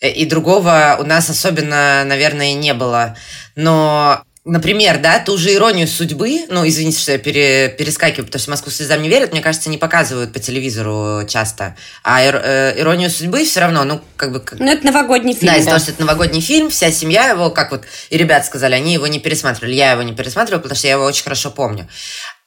Э, 0.00 0.10
и 0.10 0.26
другого 0.26 0.96
у 0.98 1.04
нас 1.04 1.30
особенно, 1.30 2.02
наверное, 2.04 2.54
не 2.54 2.74
было. 2.74 3.16
Но 3.54 4.24
Например, 4.44 4.98
да, 4.98 5.20
ту 5.20 5.38
же 5.38 5.54
иронию 5.54 5.86
судьбы, 5.86 6.46
ну, 6.48 6.66
извините, 6.66 6.98
что 6.98 7.12
я 7.12 7.18
пере, 7.18 7.68
перескакиваю, 7.68 8.26
потому 8.26 8.40
что 8.40 8.50
«Москву 8.50 8.72
слезам 8.72 9.00
не 9.00 9.08
верят», 9.08 9.30
мне 9.30 9.40
кажется, 9.40 9.70
не 9.70 9.78
показывают 9.78 10.32
по 10.32 10.40
телевизору 10.40 11.24
часто. 11.28 11.76
А 12.02 12.24
ир, 12.24 12.40
э, 12.42 12.74
иронию 12.76 13.08
судьбы 13.08 13.44
все 13.44 13.60
равно, 13.60 13.84
ну, 13.84 14.00
как 14.16 14.32
бы... 14.32 14.40
Как... 14.40 14.58
Ну, 14.58 14.68
это 14.68 14.84
новогодний 14.84 15.34
фильм, 15.34 15.52
Да, 15.52 15.58
из-за 15.58 15.68
того, 15.68 15.78
что 15.78 15.92
это 15.92 16.00
новогодний 16.00 16.40
фильм, 16.40 16.70
вся 16.70 16.90
семья 16.90 17.28
его, 17.28 17.50
как 17.50 17.70
вот 17.70 17.84
и 18.10 18.18
ребят 18.18 18.44
сказали, 18.44 18.74
они 18.74 18.94
его 18.94 19.06
не 19.06 19.20
пересматривали. 19.20 19.76
Я 19.76 19.92
его 19.92 20.02
не 20.02 20.12
пересматривала, 20.12 20.60
потому 20.60 20.76
что 20.76 20.88
я 20.88 20.94
его 20.94 21.04
очень 21.04 21.22
хорошо 21.22 21.52
помню. 21.52 21.88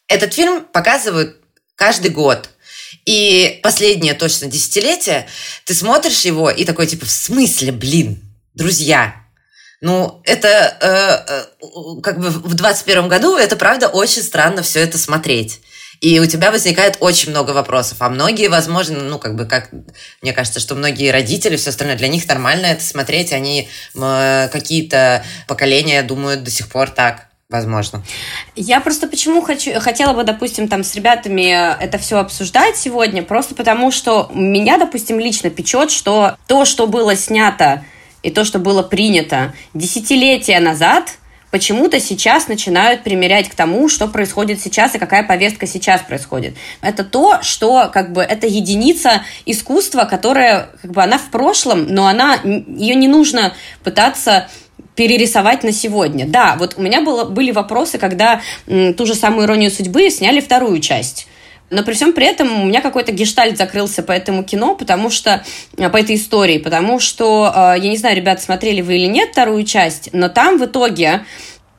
Этот 0.09 0.33
фильм 0.33 0.65
показывают 0.65 1.37
каждый 1.75 2.11
год. 2.11 2.49
И 3.05 3.61
последнее 3.63 4.15
точно 4.15 4.47
десятилетие 4.47 5.27
ты 5.63 5.73
смотришь 5.73 6.25
его 6.25 6.49
и 6.49 6.65
такой, 6.65 6.87
типа, 6.87 7.05
в 7.05 7.11
смысле, 7.11 7.71
блин, 7.71 8.21
друзья, 8.53 9.24
ну, 9.81 10.21
это 10.23 10.47
э, 10.81 11.63
э, 11.63 12.01
как 12.01 12.19
бы 12.19 12.29
в 12.29 12.53
21 12.53 13.07
году 13.07 13.37
это 13.37 13.55
правда 13.55 13.87
очень 13.87 14.23
странно 14.23 14.63
все 14.63 14.79
это 14.81 14.97
смотреть. 14.97 15.61
И 16.01 16.19
у 16.19 16.25
тебя 16.25 16.51
возникает 16.51 16.97
очень 16.99 17.31
много 17.31 17.51
вопросов. 17.51 17.97
А 17.99 18.09
многие, 18.09 18.47
возможно, 18.47 18.99
ну, 18.99 19.17
как 19.17 19.35
бы, 19.35 19.45
как 19.45 19.69
мне 20.21 20.33
кажется, 20.33 20.59
что 20.59 20.75
многие 20.75 21.11
родители, 21.11 21.55
все 21.55 21.69
остальное, 21.69 21.95
для 21.95 22.09
них 22.09 22.27
нормально 22.27 22.67
это 22.67 22.83
смотреть. 22.83 23.31
Они 23.31 23.69
э, 23.95 24.49
какие-то 24.51 25.23
поколения 25.47 26.03
думают 26.03 26.43
до 26.43 26.51
сих 26.51 26.67
пор 26.67 26.89
так. 26.89 27.27
Возможно. 27.47 28.03
Я 28.55 28.81
просто 28.81 29.07
почему 29.07 29.43
хочу, 29.43 29.79
хотела 29.79 30.13
бы, 30.13 30.23
допустим, 30.23 30.67
там 30.67 30.83
с 30.83 30.95
ребятами 30.95 31.77
это 31.79 31.99
все 31.99 32.17
обсуждать 32.17 32.75
сегодня, 32.75 33.21
просто 33.21 33.53
потому 33.53 33.91
что 33.91 34.31
меня, 34.33 34.79
допустим, 34.79 35.19
лично 35.19 35.51
печет, 35.51 35.91
что 35.91 36.37
то, 36.47 36.65
что 36.65 36.87
было 36.87 37.15
снято 37.15 37.85
и 38.25 38.31
то, 38.31 38.43
что 38.43 38.57
было 38.57 38.81
принято 38.81 39.53
десятилетия 39.75 40.59
назад, 40.59 41.19
почему-то 41.51 41.99
сейчас 41.99 42.47
начинают 42.47 43.03
примерять 43.03 43.47
к 43.49 43.53
тому, 43.53 43.87
что 43.87 44.07
происходит 44.07 44.59
сейчас 44.59 44.95
и 44.95 44.97
какая 44.97 45.21
повестка 45.21 45.67
сейчас 45.67 46.01
происходит. 46.01 46.55
Это 46.81 47.03
то, 47.03 47.43
что 47.43 47.91
как 47.93 48.13
бы 48.13 48.23
это 48.23 48.47
единица 48.47 49.21
искусства, 49.45 50.05
которая 50.05 50.69
как 50.81 50.91
бы 50.91 51.03
она 51.03 51.19
в 51.19 51.29
прошлом, 51.29 51.85
но 51.85 52.07
она 52.07 52.39
ее 52.43 52.95
не 52.95 53.07
нужно 53.07 53.53
пытаться 53.83 54.49
перерисовать 54.95 55.63
на 55.63 55.71
сегодня. 55.71 56.25
Да, 56.25 56.55
вот 56.57 56.73
у 56.77 56.81
меня 56.81 57.01
было, 57.01 57.25
были 57.25 57.51
вопросы, 57.51 57.99
когда 57.99 58.41
м, 58.65 58.95
ту 58.95 59.05
же 59.05 59.13
самую 59.13 59.45
иронию 59.45 59.69
судьбы 59.69 60.09
сняли 60.09 60.39
вторую 60.39 60.79
часть. 60.79 61.27
Но 61.69 61.83
при 61.83 61.93
всем 61.93 62.13
при 62.13 62.27
этом 62.27 62.61
у 62.61 62.65
меня 62.65 62.81
какой-то 62.81 63.11
гештальт 63.11 63.57
закрылся 63.57 64.03
по 64.03 64.11
этому 64.11 64.43
кино, 64.43 64.75
потому 64.75 65.09
что 65.09 65.43
э, 65.77 65.89
по 65.89 65.97
этой 65.97 66.15
истории, 66.15 66.59
потому 66.59 66.99
что, 66.99 67.51
э, 67.53 67.79
я 67.79 67.89
не 67.89 67.97
знаю, 67.97 68.15
ребята, 68.15 68.41
смотрели 68.41 68.81
вы 68.81 68.97
или 68.97 69.07
нет 69.07 69.29
вторую 69.31 69.63
часть, 69.63 70.09
но 70.13 70.29
там 70.29 70.59
в 70.59 70.65
итоге 70.65 71.25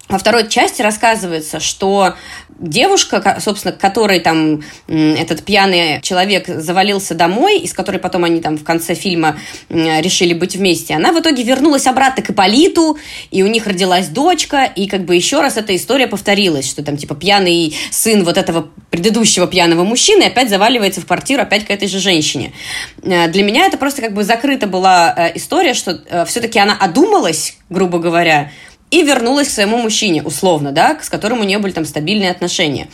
во 0.08 0.18
второй 0.18 0.48
части 0.48 0.82
рассказывается, 0.82 1.60
что 1.60 2.14
девушка, 2.58 3.38
собственно, 3.40 3.72
которой 3.72 4.20
там 4.20 4.62
этот 4.88 5.44
пьяный 5.44 6.00
человек 6.02 6.46
завалился 6.48 7.14
домой, 7.14 7.58
и 7.58 7.66
с 7.66 7.72
которой 7.72 7.98
потом 7.98 8.24
они 8.24 8.40
там 8.40 8.56
в 8.56 8.64
конце 8.64 8.94
фильма 8.94 9.38
решили 9.68 10.34
быть 10.34 10.56
вместе, 10.56 10.94
она 10.94 11.12
в 11.12 11.20
итоге 11.20 11.42
вернулась 11.42 11.86
обратно 11.86 12.22
к 12.22 12.30
Иполиту, 12.30 12.98
и 13.30 13.42
у 13.42 13.46
них 13.46 13.66
родилась 13.66 14.08
дочка, 14.08 14.64
и 14.64 14.86
как 14.86 15.04
бы 15.04 15.14
еще 15.14 15.40
раз 15.40 15.56
эта 15.56 15.74
история 15.76 16.06
повторилась, 16.06 16.68
что 16.68 16.82
там 16.82 16.96
типа 16.96 17.14
пьяный 17.14 17.74
сын 17.90 18.24
вот 18.24 18.36
этого 18.36 18.68
предыдущего 18.90 19.46
пьяного 19.46 19.84
мужчины 19.84 20.24
опять 20.24 20.48
заваливается 20.48 21.00
в 21.00 21.06
квартиру 21.06 21.42
опять 21.42 21.66
к 21.66 21.70
этой 21.70 21.88
же 21.88 21.98
женщине. 21.98 22.52
Э, 23.02 23.28
для 23.28 23.42
меня 23.42 23.66
это 23.66 23.76
просто 23.76 24.02
как 24.02 24.14
бы 24.14 24.24
закрыта 24.24 24.66
была 24.66 25.14
э, 25.16 25.36
история, 25.36 25.74
что 25.74 26.00
э, 26.08 26.24
все-таки 26.26 26.58
она 26.58 26.76
одумалась, 26.76 27.56
грубо 27.68 27.98
говоря, 27.98 28.50
и 28.90 29.02
вернулась 29.02 29.48
к 29.48 29.52
своему 29.52 29.78
мужчине, 29.78 30.22
условно, 30.22 30.72
да, 30.72 30.98
с 31.02 31.08
которым 31.08 31.40
у 31.40 31.44
нее 31.44 31.58
были 31.58 31.72
там 31.72 31.84
стабильные 31.84 32.30
отношения. 32.30 32.88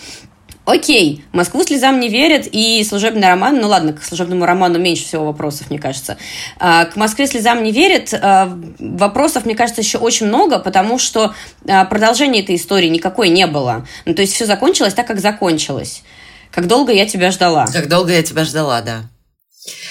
Окей, 0.64 1.24
Москву 1.32 1.64
слезам 1.64 1.98
не 1.98 2.08
верят, 2.08 2.46
и 2.50 2.84
служебный 2.84 3.26
роман, 3.26 3.58
ну 3.58 3.66
ладно, 3.66 3.94
к 3.94 4.04
служебному 4.04 4.46
роману 4.46 4.78
меньше 4.78 5.04
всего 5.04 5.24
вопросов, 5.24 5.70
мне 5.70 5.78
кажется. 5.80 6.18
А, 6.60 6.84
к 6.84 6.94
Москве 6.94 7.26
слезам 7.26 7.64
не 7.64 7.72
верят, 7.72 8.14
а, 8.14 8.56
вопросов, 8.78 9.44
мне 9.44 9.56
кажется, 9.56 9.80
еще 9.80 9.98
очень 9.98 10.26
много, 10.26 10.60
потому 10.60 11.00
что 11.00 11.34
а, 11.66 11.84
продолжения 11.84 12.42
этой 12.42 12.54
истории 12.54 12.86
никакой 12.86 13.28
не 13.30 13.48
было. 13.48 13.88
Ну, 14.04 14.14
то 14.14 14.22
есть 14.22 14.34
все 14.34 14.46
закончилось 14.46 14.94
так, 14.94 15.08
как 15.08 15.18
закончилось. 15.18 16.04
Как 16.52 16.68
долго 16.68 16.92
я 16.92 17.06
тебя 17.06 17.32
ждала. 17.32 17.66
Как 17.66 17.88
долго 17.88 18.12
я 18.12 18.22
тебя 18.22 18.44
ждала, 18.44 18.82
да. 18.82 19.02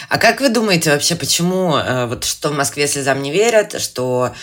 А 0.08 0.18
как 0.18 0.40
вы 0.40 0.50
думаете 0.50 0.92
вообще, 0.92 1.16
почему 1.16 1.76
э, 1.76 2.06
вот 2.06 2.24
что 2.24 2.50
в 2.50 2.56
Москве 2.56 2.88
слезам 2.88 3.22
не 3.22 3.32
верят, 3.32 3.82
что 3.82 4.34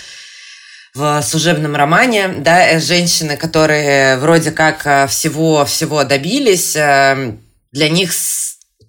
в 0.99 1.23
служебном 1.23 1.77
романе, 1.77 2.29
да, 2.39 2.67
э, 2.67 2.81
женщины, 2.81 3.37
которые 3.37 4.17
вроде 4.17 4.51
как 4.51 5.09
всего-всего 5.09 6.03
э, 6.03 6.05
добились, 6.05 6.75
э, 6.75 7.37
для 7.71 7.89
них 7.89 8.11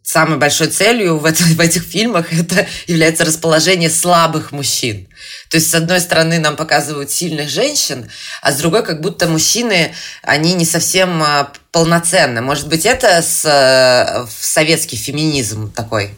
самой 0.01 0.39
большой 0.39 0.67
целью 0.69 1.19
в, 1.19 1.25
это, 1.25 1.43
в 1.57 1.59
этих 1.59 1.83
фильмах 1.83 2.33
это 2.33 2.65
является 2.87 3.25
расположение 3.25 3.91
слабых 3.91 4.51
мужчин. 4.51 5.07
То 5.51 5.57
есть, 5.57 5.69
с 5.69 5.75
одной 5.75 5.99
стороны, 5.99 6.39
нам 6.39 6.55
показывают 6.55 7.11
сильных 7.11 7.47
женщин, 7.49 8.09
а 8.41 8.51
с 8.51 8.55
другой, 8.57 8.83
как 8.83 9.01
будто 9.01 9.27
мужчины, 9.27 9.93
они 10.23 10.53
не 10.55 10.65
совсем 10.65 11.23
полноценны. 11.71 12.41
Может 12.41 12.67
быть, 12.67 12.87
это 12.87 13.21
с, 13.21 14.27
советский 14.39 14.97
феминизм 14.97 15.71
такой? 15.71 16.11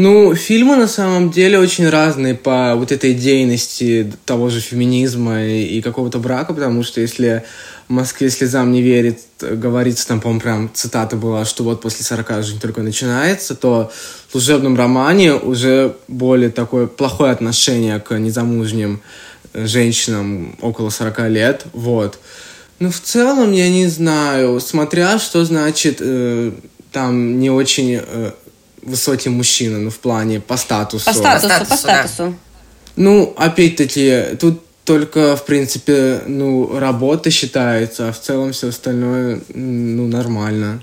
Ну, 0.00 0.32
фильмы 0.36 0.76
на 0.76 0.86
самом 0.86 1.32
деле 1.32 1.58
очень 1.58 1.88
разные 1.88 2.36
по 2.36 2.76
вот 2.76 2.92
этой 2.92 3.14
идейности 3.14 4.12
того 4.26 4.48
же 4.48 4.60
феминизма 4.60 5.42
и, 5.42 5.64
и 5.64 5.82
какого-то 5.82 6.20
брака, 6.20 6.54
потому 6.54 6.84
что 6.84 7.00
если 7.00 7.42
в 7.88 7.92
Москве 7.92 8.30
слезам 8.30 8.70
не 8.70 8.80
верит, 8.80 9.18
говорится 9.40 10.06
там, 10.06 10.20
по-моему, 10.20 10.40
прям 10.40 10.70
цитата 10.72 11.16
была, 11.16 11.44
что 11.44 11.64
вот 11.64 11.80
после 11.80 12.04
40 12.04 12.44
жизнь 12.44 12.60
только 12.60 12.82
начинается, 12.82 13.56
то 13.56 13.90
в 14.28 14.30
служебном 14.30 14.76
романе 14.76 15.34
уже 15.34 15.96
более 16.06 16.50
такое 16.50 16.86
плохое 16.86 17.32
отношение 17.32 17.98
к 17.98 18.16
незамужним 18.16 19.00
женщинам 19.52 20.56
около 20.60 20.90
40 20.90 21.28
лет, 21.28 21.64
вот. 21.72 22.20
Ну, 22.78 22.92
в 22.92 23.00
целом, 23.00 23.50
я 23.50 23.68
не 23.68 23.88
знаю, 23.88 24.60
смотря 24.60 25.18
что 25.18 25.44
значит 25.44 25.96
э, 25.98 26.52
там 26.92 27.40
не 27.40 27.50
очень 27.50 28.00
э, 28.00 28.30
высокий 28.88 29.28
мужчина, 29.28 29.78
ну, 29.78 29.90
в 29.90 29.98
плане 29.98 30.40
по 30.40 30.56
статусу. 30.56 31.04
По 31.04 31.12
статусу, 31.12 31.48
по 31.48 31.54
статусу. 31.54 31.70
По 31.70 31.76
статусу. 31.76 32.24
Да. 32.26 32.32
Ну, 32.96 33.34
опять-таки, 33.36 34.36
тут 34.40 34.62
только, 34.84 35.36
в 35.36 35.44
принципе, 35.44 36.22
ну, 36.26 36.78
работа 36.78 37.30
считается, 37.30 38.08
а 38.08 38.12
в 38.12 38.20
целом 38.20 38.52
все 38.52 38.68
остальное, 38.68 39.40
ну, 39.54 40.06
нормально. 40.06 40.80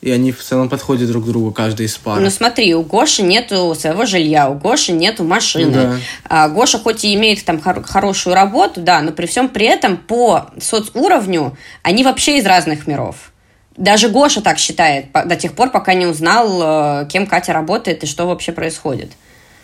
И 0.00 0.10
они 0.10 0.32
в 0.32 0.42
целом 0.42 0.68
подходят 0.68 1.08
друг 1.08 1.24
к 1.24 1.26
другу, 1.28 1.52
каждый 1.52 1.86
из 1.86 1.96
пар. 1.96 2.20
Ну 2.20 2.30
смотри, 2.30 2.74
у 2.74 2.82
Гоши 2.82 3.22
нету 3.22 3.76
своего 3.78 4.06
жилья, 4.06 4.48
у 4.48 4.54
Гоши 4.54 4.92
нету 4.92 5.24
машины. 5.24 5.72
Да. 5.72 5.96
А, 6.24 6.48
Гоша 6.48 6.78
хоть 6.78 7.04
и 7.04 7.14
имеет 7.14 7.44
там 7.44 7.60
хор- 7.60 7.82
хорошую 7.82 8.34
работу, 8.34 8.80
да, 8.80 9.02
но 9.02 9.12
при 9.12 9.26
всем 9.26 9.50
при 9.50 9.66
этом 9.66 9.98
по 9.98 10.46
соцуровню 10.58 11.56
они 11.82 12.02
вообще 12.02 12.38
из 12.38 12.46
разных 12.46 12.86
миров. 12.86 13.29
Даже 13.80 14.10
Гоша 14.10 14.42
так 14.42 14.58
считает 14.58 15.06
до 15.12 15.36
тех 15.36 15.54
пор, 15.54 15.70
пока 15.70 15.94
не 15.94 16.04
узнал, 16.04 17.02
э, 17.02 17.08
кем 17.08 17.26
Катя 17.26 17.54
работает 17.54 18.04
и 18.04 18.06
что 18.06 18.26
вообще 18.26 18.52
происходит. 18.52 19.10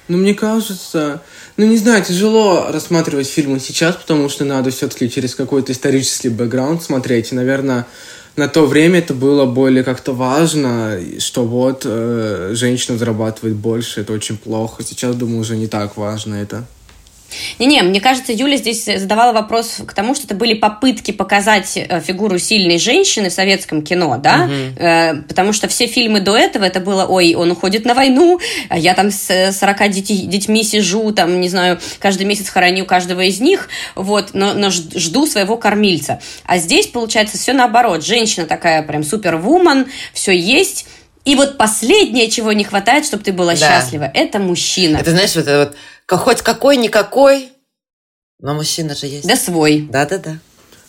Ну, 0.08 0.16
мне 0.16 0.32
кажется, 0.32 1.20
ну, 1.58 1.66
не 1.66 1.76
знаю, 1.76 2.02
тяжело 2.02 2.68
рассматривать 2.70 3.28
фильмы 3.28 3.60
сейчас, 3.60 3.94
потому 3.94 4.30
что 4.30 4.46
надо 4.46 4.70
все-таки 4.70 5.10
через 5.10 5.34
какой-то 5.34 5.72
исторический 5.72 6.30
бэкграунд 6.30 6.82
смотреть. 6.82 7.32
И, 7.32 7.34
наверное, 7.34 7.84
на 8.36 8.48
то 8.48 8.64
время 8.64 9.00
это 9.00 9.12
было 9.12 9.44
более 9.44 9.84
как-то 9.84 10.14
важно, 10.14 10.98
что 11.18 11.44
вот 11.44 11.82
э, 11.84 12.52
женщина 12.54 12.96
зарабатывает 12.96 13.56
больше, 13.56 14.00
это 14.00 14.14
очень 14.14 14.38
плохо. 14.38 14.82
Сейчас, 14.82 15.14
думаю, 15.14 15.40
уже 15.40 15.58
не 15.58 15.66
так 15.66 15.98
важно 15.98 16.36
это. 16.36 16.64
Не-не, 17.58 17.82
мне 17.82 18.00
кажется, 18.00 18.32
Юля 18.32 18.56
здесь 18.56 18.84
задавала 18.84 19.32
вопрос 19.32 19.82
к 19.86 19.92
тому, 19.92 20.14
что 20.14 20.24
это 20.24 20.34
были 20.34 20.54
попытки 20.54 21.10
показать 21.10 21.76
э, 21.76 22.00
фигуру 22.00 22.38
сильной 22.38 22.78
женщины 22.78 23.30
в 23.30 23.32
советском 23.32 23.82
кино, 23.82 24.16
да, 24.18 24.44
угу. 24.44 25.24
потому 25.28 25.52
что 25.52 25.68
все 25.68 25.86
фильмы 25.86 26.20
до 26.20 26.36
этого 26.36 26.64
это 26.64 26.80
было, 26.80 27.06
ой, 27.06 27.34
он 27.34 27.50
уходит 27.50 27.84
на 27.84 27.94
войну, 27.94 28.38
а 28.68 28.78
я 28.78 28.94
там 28.94 29.10
с 29.10 29.52
40 29.52 29.90
детей, 29.90 30.26
детьми 30.26 30.62
сижу, 30.62 31.12
там, 31.12 31.40
не 31.40 31.48
знаю, 31.48 31.78
каждый 31.98 32.26
месяц 32.26 32.48
хороню 32.48 32.84
каждого 32.84 33.22
из 33.22 33.40
них, 33.40 33.68
вот, 33.94 34.30
но, 34.32 34.54
но 34.54 34.70
жду 34.70 35.26
своего 35.26 35.56
кормильца. 35.56 36.20
А 36.44 36.58
здесь, 36.58 36.86
получается, 36.86 37.38
все 37.38 37.52
наоборот, 37.52 38.04
женщина 38.04 38.46
такая 38.46 38.82
прям 38.82 39.02
супервумен, 39.02 39.86
все 40.12 40.36
есть, 40.36 40.86
и 41.26 41.34
вот 41.34 41.58
последнее, 41.58 42.30
чего 42.30 42.52
не 42.52 42.64
хватает, 42.64 43.04
чтобы 43.04 43.24
ты 43.24 43.32
была 43.32 43.54
да. 43.54 43.58
счастлива, 43.58 44.10
это 44.14 44.38
мужчина. 44.38 44.96
Это 44.96 45.10
знаешь, 45.10 45.34
вот 45.34 45.46
это 45.46 45.74
вот 46.08 46.20
хоть 46.20 46.40
какой-никакой, 46.40 47.50
но 48.40 48.54
мужчина 48.54 48.94
же 48.94 49.06
есть. 49.06 49.26
Да 49.26 49.36
свой. 49.36 49.88
Да-да-да. 49.90 50.38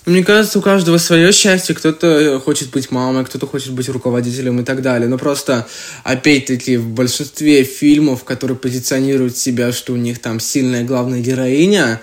Мне 0.06 0.24
кажется, 0.24 0.60
у 0.60 0.62
каждого 0.62 1.00
свое 1.00 1.34
счастье. 1.34 1.76
Кто-то 1.76 2.40
хочет 2.40 2.70
быть 2.70 2.92
мамой, 2.92 3.26
кто-то 3.26 3.46
хочет 3.46 3.74
быть 3.74 3.90
руководителем 3.90 4.62
и 4.62 4.64
так 4.64 4.82
далее. 4.82 5.10
Но 5.10 5.18
просто, 5.18 5.68
опять-таки, 6.04 6.78
в 6.78 6.88
большинстве 6.88 7.64
фильмов, 7.64 8.24
которые 8.24 8.58
позиционируют 8.58 9.38
себя, 9.38 9.74
что 9.74 9.92
у 9.92 9.98
них 9.98 10.20
там 10.20 10.40
сильная 10.40 10.86
главная 10.86 11.20
героиня, 11.20 12.00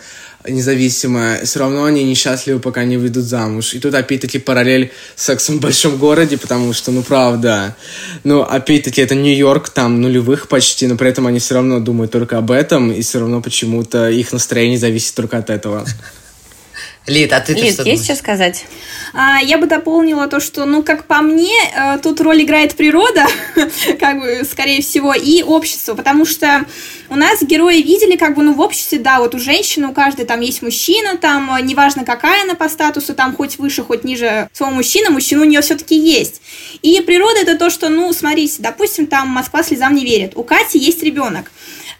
независимая, 0.46 1.44
все 1.44 1.60
равно 1.60 1.84
они 1.84 2.04
несчастливы, 2.04 2.60
пока 2.60 2.84
не 2.84 2.96
выйдут 2.96 3.24
замуж. 3.24 3.74
И 3.74 3.78
тут 3.78 3.94
опять-таки 3.94 4.38
параллель 4.38 4.92
с 5.16 5.24
сексом 5.24 5.58
в 5.58 5.60
большом 5.60 5.96
городе, 5.96 6.36
потому 6.36 6.72
что, 6.72 6.90
ну, 6.90 7.02
правда, 7.02 7.76
ну, 8.24 8.42
опять-таки, 8.42 9.00
это 9.00 9.14
Нью-Йорк, 9.14 9.70
там, 9.70 10.00
нулевых 10.00 10.48
почти, 10.48 10.86
но 10.86 10.96
при 10.96 11.08
этом 11.08 11.26
они 11.26 11.38
все 11.38 11.54
равно 11.54 11.80
думают 11.80 12.12
только 12.12 12.38
об 12.38 12.50
этом, 12.50 12.92
и 12.92 13.02
все 13.02 13.20
равно 13.20 13.40
почему-то 13.40 14.10
их 14.10 14.32
настроение 14.32 14.78
зависит 14.78 15.14
только 15.14 15.38
от 15.38 15.50
этого. 15.50 15.84
Лид, 17.06 17.34
а 17.34 17.40
ты 17.40 17.52
Лид, 17.52 17.74
что 17.74 17.82
есть 17.82 18.04
что 18.04 18.16
сказать? 18.16 18.64
А, 19.12 19.38
я 19.42 19.58
бы 19.58 19.66
дополнила 19.66 20.26
то, 20.26 20.40
что, 20.40 20.64
ну, 20.64 20.82
как 20.82 21.04
по 21.04 21.20
мне, 21.20 21.52
э, 21.76 21.98
тут 22.02 22.18
роль 22.22 22.42
играет 22.42 22.74
природа, 22.76 23.26
как 24.00 24.20
бы, 24.20 24.42
скорее 24.50 24.80
всего, 24.80 25.12
и 25.12 25.42
общество, 25.42 25.94
потому 25.94 26.24
что 26.24 26.64
у 27.10 27.16
нас 27.16 27.42
герои 27.42 27.82
видели, 27.82 28.16
как 28.16 28.34
бы, 28.34 28.42
ну, 28.42 28.54
в 28.54 28.60
обществе, 28.60 28.98
да, 28.98 29.18
вот 29.18 29.34
у 29.34 29.38
женщины, 29.38 29.88
у 29.88 29.92
каждой 29.92 30.24
там 30.24 30.40
есть 30.40 30.62
мужчина, 30.62 31.18
там, 31.18 31.54
э, 31.54 31.60
неважно, 31.60 32.06
какая 32.06 32.44
она 32.44 32.54
по 32.54 32.70
статусу, 32.70 33.12
там, 33.12 33.36
хоть 33.36 33.58
выше, 33.58 33.82
хоть 33.82 34.04
ниже 34.04 34.48
своего 34.54 34.74
мужчины, 34.74 35.10
мужчина 35.10 35.42
у 35.42 35.44
нее 35.44 35.60
все-таки 35.60 35.98
есть. 35.98 36.40
И 36.80 37.02
природа 37.02 37.40
это 37.40 37.58
то, 37.58 37.68
что, 37.68 37.90
ну, 37.90 38.10
смотрите, 38.14 38.56
допустим, 38.60 39.06
там 39.06 39.28
Москва 39.28 39.62
слезам 39.62 39.94
не 39.94 40.06
верит, 40.06 40.32
у 40.36 40.42
Кати 40.42 40.78
есть 40.78 41.02
ребенок 41.02 41.50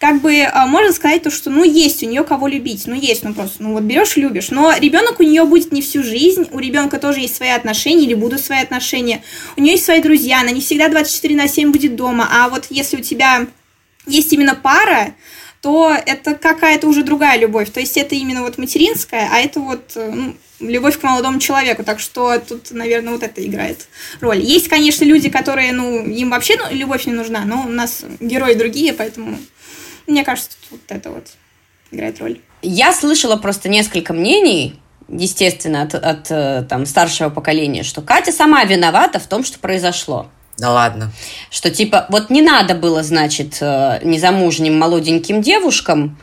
как 0.04 0.20
бы 0.20 0.42
а, 0.42 0.66
можно 0.66 0.92
сказать 0.92 1.22
то, 1.22 1.30
что 1.30 1.48
ну 1.48 1.64
есть 1.64 2.02
у 2.02 2.06
нее 2.06 2.24
кого 2.24 2.46
любить, 2.46 2.82
ну 2.86 2.94
есть, 2.94 3.24
ну 3.24 3.32
просто, 3.32 3.62
ну 3.62 3.72
вот 3.72 3.84
берешь 3.84 4.16
любишь, 4.16 4.50
но 4.50 4.70
ребенок 4.76 5.18
у 5.18 5.22
нее 5.22 5.44
будет 5.44 5.72
не 5.72 5.80
всю 5.80 6.02
жизнь, 6.02 6.46
у 6.50 6.58
ребенка 6.58 6.98
тоже 6.98 7.20
есть 7.20 7.36
свои 7.36 7.48
отношения 7.48 8.04
или 8.04 8.12
будут 8.12 8.42
свои 8.42 8.58
отношения, 8.58 9.22
у 9.56 9.62
нее 9.62 9.72
есть 9.72 9.86
свои 9.86 10.02
друзья, 10.02 10.42
она 10.42 10.50
не 10.50 10.60
всегда 10.60 10.90
24 10.90 11.34
на 11.34 11.48
7 11.48 11.72
будет 11.72 11.96
дома, 11.96 12.28
а 12.30 12.50
вот 12.50 12.66
если 12.68 12.98
у 12.98 13.00
тебя 13.00 13.46
есть 14.06 14.30
именно 14.34 14.54
пара, 14.54 15.14
то 15.62 15.96
это 16.04 16.34
какая-то 16.34 16.86
уже 16.86 17.02
другая 17.02 17.38
любовь. 17.38 17.72
То 17.72 17.80
есть 17.80 17.96
это 17.96 18.14
именно 18.14 18.42
вот 18.42 18.58
материнская, 18.58 19.30
а 19.32 19.38
это 19.38 19.60
вот 19.60 19.92
э, 19.94 20.10
ну, 20.12 20.36
любовь 20.60 20.98
к 20.98 21.02
молодому 21.02 21.40
человеку. 21.40 21.82
Так 21.82 22.00
что 22.00 22.38
тут, 22.38 22.72
наверное, 22.72 23.14
вот 23.14 23.22
это 23.22 23.42
играет 23.42 23.88
роль. 24.20 24.40
Есть, 24.40 24.68
конечно, 24.68 25.06
люди, 25.06 25.30
которые, 25.30 25.72
ну, 25.72 26.04
им 26.04 26.28
вообще 26.28 26.58
ну, 26.58 26.76
любовь 26.76 27.06
не 27.06 27.14
нужна, 27.14 27.46
но 27.46 27.62
у 27.62 27.70
нас 27.70 28.04
герои 28.20 28.52
другие, 28.52 28.92
поэтому 28.92 29.38
мне 30.06 30.24
кажется, 30.24 30.50
тут 30.50 30.70
вот 30.72 30.80
это 30.88 31.10
вот 31.10 31.28
играет 31.90 32.20
роль. 32.20 32.40
Я 32.62 32.92
слышала 32.92 33.36
просто 33.36 33.68
несколько 33.68 34.12
мнений, 34.12 34.80
естественно, 35.08 35.82
от, 35.82 35.94
от 35.94 36.30
э, 36.30 36.64
там, 36.68 36.86
старшего 36.86 37.30
поколения, 37.30 37.82
что 37.82 38.02
Катя 38.02 38.32
сама 38.32 38.64
виновата 38.64 39.18
в 39.18 39.26
том, 39.26 39.44
что 39.44 39.58
произошло. 39.58 40.28
Да 40.56 40.72
ладно. 40.72 41.12
Что 41.50 41.70
типа, 41.70 42.06
вот 42.10 42.30
не 42.30 42.42
надо 42.42 42.74
было, 42.74 43.02
значит, 43.02 43.58
э, 43.60 44.00
незамужним 44.02 44.78
молоденьким 44.78 45.42
девушкам 45.42 46.18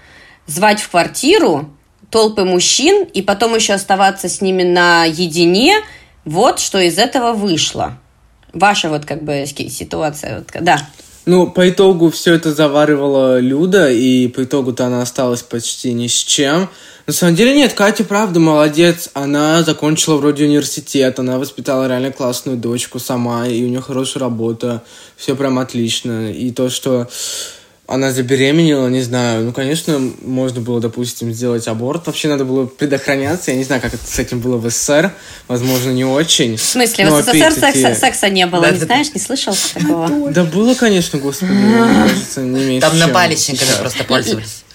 звать 0.48 0.82
в 0.82 0.90
квартиру 0.90 1.70
толпы 2.10 2.44
мужчин 2.44 3.06
и 3.06 3.22
потом 3.22 3.56
еще 3.56 3.74
оставаться 3.74 4.30
с 4.30 4.42
ними 4.42 4.64
наедине, 4.64 5.82
вот 6.26 6.60
что 6.60 6.80
из 6.80 6.98
этого 6.98 7.34
вышло. 7.34 7.98
Ваша 8.54 8.90
вот 8.90 9.06
как 9.06 9.24
бы 9.24 9.46
ситуация, 9.46 10.40
вот, 10.40 10.50
да. 10.62 10.78
Ну, 11.25 11.48
по 11.51 11.70
итогу 11.70 12.10
все 12.10 12.34
это 12.34 12.51
заваривала 12.51 13.40
Люда, 13.40 13.92
и 13.92 14.28
по 14.28 14.44
итогу-то 14.44 14.88
она 14.88 15.04
осталась 15.04 15.44
почти 15.44 15.94
ни 15.94 16.08
с 16.08 16.13
чем. 16.13 16.68
На 17.06 17.13
самом 17.13 17.36
деле 17.36 17.54
нет, 17.54 17.74
Катя 17.74 18.04
правда 18.04 18.40
молодец. 18.40 19.10
Она 19.13 19.62
закончила 19.62 20.18
вроде 20.18 20.46
университет, 20.46 21.20
она 21.20 21.38
воспитала 21.38 21.88
реально 21.88 22.12
классную 22.12 22.58
дочку 22.58 23.00
сама, 23.00 23.48
и 23.48 23.63
у 23.63 23.68
нее 23.68 23.82
хорошая 23.82 24.22
работа, 24.22 24.84
все 25.16 25.36
прям 25.36 25.60
отлично. 25.60 26.32
И 26.32 26.51
то, 26.51 26.70
что 26.70 27.08
она 27.91 28.12
забеременела, 28.12 28.88
не 28.88 29.01
знаю, 29.01 29.43
ну, 29.43 29.51
конечно, 29.51 30.00
можно 30.21 30.62
было, 30.62 30.79
допустим, 30.79 31.33
сделать 31.33 31.67
аборт. 31.67 32.07
Вообще 32.07 32.29
надо 32.29 32.45
было 32.45 32.65
предохраняться. 32.65 33.51
Я 33.51 33.57
не 33.57 33.65
знаю, 33.65 33.81
как 33.81 33.93
это 33.93 34.05
с 34.05 34.17
этим 34.17 34.39
было 34.39 34.55
в 34.55 34.69
СССР. 34.69 35.12
Возможно, 35.50 35.91
не 35.91 36.05
очень. 36.05 36.55
В 36.55 36.62
смысле, 36.62 37.10
в 37.10 37.21
СССР 37.21 37.51
секса, 37.51 37.95
секса 37.95 38.29
не 38.29 38.45
было, 38.45 38.62
да, 38.62 38.71
не 38.71 38.77
знаешь, 38.77 39.13
не 39.13 39.19
слышал 39.19 39.53
такого? 39.74 40.31
Да 40.31 40.45
было, 40.45 40.74
конечно, 40.74 41.19
господи, 41.19 41.51
мне 41.51 41.77
кажется, 41.77 42.41
не 42.41 42.63
меньше. 42.63 42.88
Там 42.88 42.98
напалищниками 42.98 43.69
просто 43.79 44.03
пользовались. 44.05 44.63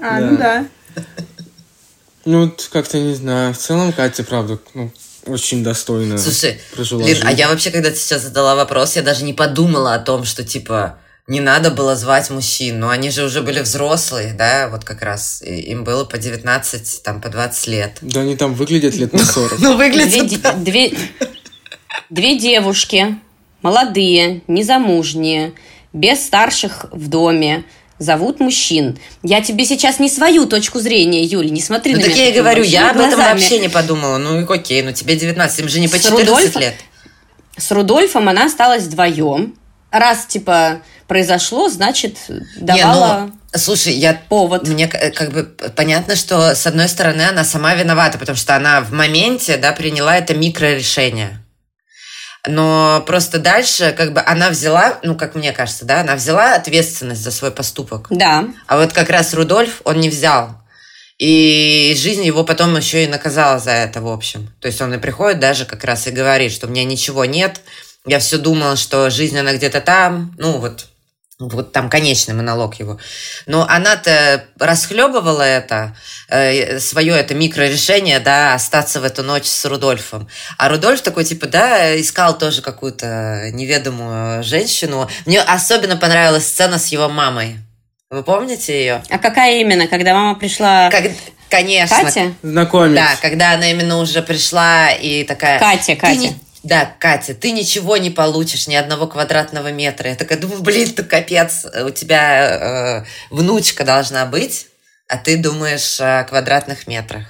А, 0.00 0.20
ну 0.20 0.36
да. 0.36 0.64
Ну, 2.24 2.54
как-то 2.70 3.00
не 3.00 3.14
знаю. 3.14 3.52
В 3.52 3.58
целом, 3.58 3.92
Катя, 3.92 4.22
правда, 4.22 4.60
ну, 4.74 4.92
очень 5.26 5.64
достойно 5.64 6.18
Слушай, 6.18 6.60
Лин, 6.76 7.18
а 7.24 7.32
я 7.32 7.48
вообще, 7.48 7.72
когда 7.72 7.90
ты 7.90 7.96
сейчас 7.96 8.22
задала 8.22 8.54
вопрос, 8.54 8.94
я 8.94 9.02
даже 9.02 9.24
не 9.24 9.32
подумала 9.32 9.94
о 9.94 9.98
том, 9.98 10.24
что, 10.24 10.44
типа, 10.44 10.98
не 11.28 11.40
надо 11.40 11.70
было 11.70 11.94
звать 11.94 12.30
мужчин, 12.30 12.80
но 12.80 12.88
они 12.88 13.10
же 13.10 13.22
уже 13.22 13.42
были 13.42 13.60
взрослые, 13.60 14.32
да, 14.32 14.68
вот 14.70 14.84
как 14.84 15.02
раз, 15.02 15.42
и 15.42 15.60
им 15.60 15.84
было 15.84 16.04
по 16.04 16.16
19, 16.16 17.02
там, 17.02 17.20
по 17.20 17.28
20 17.28 17.66
лет. 17.68 17.98
Да 18.00 18.22
они 18.22 18.34
там 18.34 18.54
выглядят 18.54 18.94
лет 18.94 19.12
на 19.12 19.24
40. 19.24 19.58
Ну, 19.60 19.76
выглядят, 19.76 20.64
две, 20.64 20.90
две 22.08 22.38
девушки, 22.38 23.18
молодые, 23.60 24.40
незамужние, 24.48 25.52
без 25.92 26.24
старших 26.24 26.86
в 26.92 27.08
доме, 27.08 27.64
зовут 27.98 28.40
мужчин. 28.40 28.98
Я 29.22 29.42
тебе 29.42 29.66
сейчас 29.66 29.98
не 29.98 30.08
свою 30.08 30.46
точку 30.46 30.80
зрения, 30.80 31.24
Юль, 31.24 31.50
не 31.50 31.60
смотри 31.60 31.92
ну, 31.92 31.98
на 31.98 32.06
так 32.06 32.14
меня. 32.14 32.24
я 32.24 32.30
и 32.30 32.38
говорю, 32.38 32.62
я 32.62 32.90
об 32.90 33.00
этом 33.00 33.18
вообще 33.18 33.58
не 33.58 33.68
подумала. 33.68 34.16
Ну, 34.16 34.50
окей, 34.50 34.80
ну 34.80 34.92
тебе 34.92 35.14
19, 35.14 35.60
им 35.60 35.68
же 35.68 35.78
не 35.80 35.88
по 35.88 35.98
14 35.98 36.26
Рудольфом, 36.26 36.62
лет. 36.62 36.74
С 37.58 37.70
Рудольфом 37.70 38.30
она 38.30 38.46
осталась 38.46 38.84
вдвоем. 38.84 39.54
Раз, 39.90 40.26
типа, 40.26 40.82
произошло, 41.08 41.68
значит, 41.68 42.16
давала... 42.56 43.20
Не, 43.20 43.26
ну, 43.26 43.32
Слушай, 43.56 43.94
я 43.94 44.20
повод. 44.28 44.68
Мне 44.68 44.88
как 44.88 45.32
бы 45.32 45.44
понятно, 45.74 46.16
что 46.16 46.54
с 46.54 46.66
одной 46.66 46.86
стороны 46.86 47.22
она 47.22 47.44
сама 47.44 47.74
виновата, 47.74 48.18
потому 48.18 48.36
что 48.36 48.54
она 48.54 48.82
в 48.82 48.92
моменте, 48.92 49.56
да, 49.56 49.72
приняла 49.72 50.18
это 50.18 50.34
микрорешение. 50.34 51.42
Но 52.46 53.02
просто 53.06 53.38
дальше, 53.38 53.94
как 53.96 54.12
бы 54.12 54.20
она 54.20 54.50
взяла, 54.50 54.98
ну, 55.02 55.16
как 55.16 55.34
мне 55.34 55.52
кажется, 55.52 55.86
да, 55.86 56.02
она 56.02 56.14
взяла 56.14 56.54
ответственность 56.54 57.22
за 57.22 57.30
свой 57.30 57.50
поступок. 57.50 58.08
Да. 58.10 58.44
А 58.66 58.76
вот 58.76 58.92
как 58.92 59.08
раз 59.08 59.32
Рудольф, 59.32 59.80
он 59.84 59.98
не 59.98 60.10
взял. 60.10 60.50
И 61.18 61.96
жизнь 61.98 62.24
его 62.24 62.44
потом 62.44 62.76
еще 62.76 63.04
и 63.04 63.08
наказала 63.08 63.58
за 63.58 63.72
это, 63.72 64.02
в 64.02 64.08
общем. 64.08 64.52
То 64.60 64.68
есть 64.68 64.80
он 64.80 64.94
и 64.94 64.98
приходит 64.98 65.40
даже 65.40 65.64
как 65.64 65.84
раз 65.84 66.06
и 66.06 66.10
говорит, 66.10 66.52
что 66.52 66.66
у 66.66 66.70
меня 66.70 66.84
ничего 66.84 67.24
нет, 67.24 67.60
я 68.06 68.20
все 68.20 68.38
думала, 68.38 68.76
что 68.76 69.10
жизнь, 69.10 69.38
она 69.38 69.54
где-то 69.54 69.80
там, 69.80 70.34
ну, 70.38 70.58
вот 70.58 70.86
вот 71.38 71.72
там 71.72 71.88
конечный 71.88 72.34
монолог 72.34 72.74
его. 72.76 72.98
Но 73.46 73.66
она-то 73.68 74.44
расхлебывала 74.58 75.42
это, 75.42 75.96
э, 76.28 76.80
свое 76.80 77.14
это 77.14 77.34
микрорешение, 77.34 78.18
да, 78.18 78.54
остаться 78.54 79.00
в 79.00 79.04
эту 79.04 79.22
ночь 79.22 79.46
с 79.46 79.64
Рудольфом. 79.64 80.28
А 80.56 80.68
Рудольф 80.68 81.00
такой, 81.00 81.24
типа, 81.24 81.46
да, 81.46 81.98
искал 82.00 82.36
тоже 82.36 82.60
какую-то 82.60 83.50
неведомую 83.52 84.42
женщину. 84.42 85.08
Мне 85.26 85.40
особенно 85.40 85.96
понравилась 85.96 86.46
сцена 86.46 86.78
с 86.78 86.88
его 86.88 87.08
мамой. 87.08 87.58
Вы 88.10 88.22
помните 88.22 88.78
ее? 88.78 89.02
А 89.10 89.18
какая 89.18 89.60
именно? 89.60 89.86
Когда 89.86 90.14
мама 90.14 90.34
пришла... 90.34 90.90
Как... 90.90 91.04
Конечно. 91.50 92.02
Катя? 92.02 92.34
Знакомец. 92.42 92.94
Да, 92.94 93.08
когда 93.22 93.52
она 93.52 93.70
именно 93.70 93.98
уже 93.98 94.22
пришла 94.22 94.90
и 94.90 95.24
такая... 95.24 95.58
Катя, 95.58 95.96
Катя. 95.96 96.18
Не... 96.18 96.47
Да, 96.68 96.94
Катя, 96.98 97.34
ты 97.34 97.52
ничего 97.52 97.96
не 97.96 98.10
получишь, 98.10 98.68
ни 98.68 98.74
одного 98.74 99.06
квадратного 99.06 99.72
метра. 99.72 100.10
Я 100.10 100.16
такая 100.16 100.36
думаю, 100.36 100.60
блин, 100.60 100.92
ты 100.92 101.02
капец, 101.02 101.64
у 101.64 101.88
тебя 101.88 103.00
э, 103.00 103.04
внучка 103.30 103.84
должна 103.84 104.26
быть, 104.26 104.66
а 105.08 105.16
ты 105.16 105.38
думаешь 105.38 105.98
о 105.98 106.24
квадратных 106.24 106.86
метрах. 106.86 107.24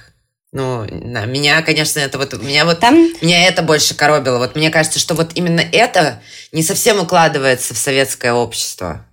Ну, 0.51 0.85
да, 0.89 1.23
меня, 1.23 1.61
конечно, 1.61 2.01
это 2.01 2.17
вот, 2.17 2.33
меня 2.41 2.65
вот, 2.65 2.81
Там... 2.81 2.95
меня 3.21 3.47
это 3.47 3.61
больше 3.61 3.95
коробило. 3.95 4.39
Вот 4.39 4.57
мне 4.57 4.69
кажется, 4.69 4.99
что 4.99 5.13
вот 5.13 5.31
именно 5.35 5.61
это 5.61 6.21
не 6.51 6.61
совсем 6.61 6.99
укладывается 6.99 7.73
в 7.73 7.77
советское 7.77 8.33
общество. 8.33 9.05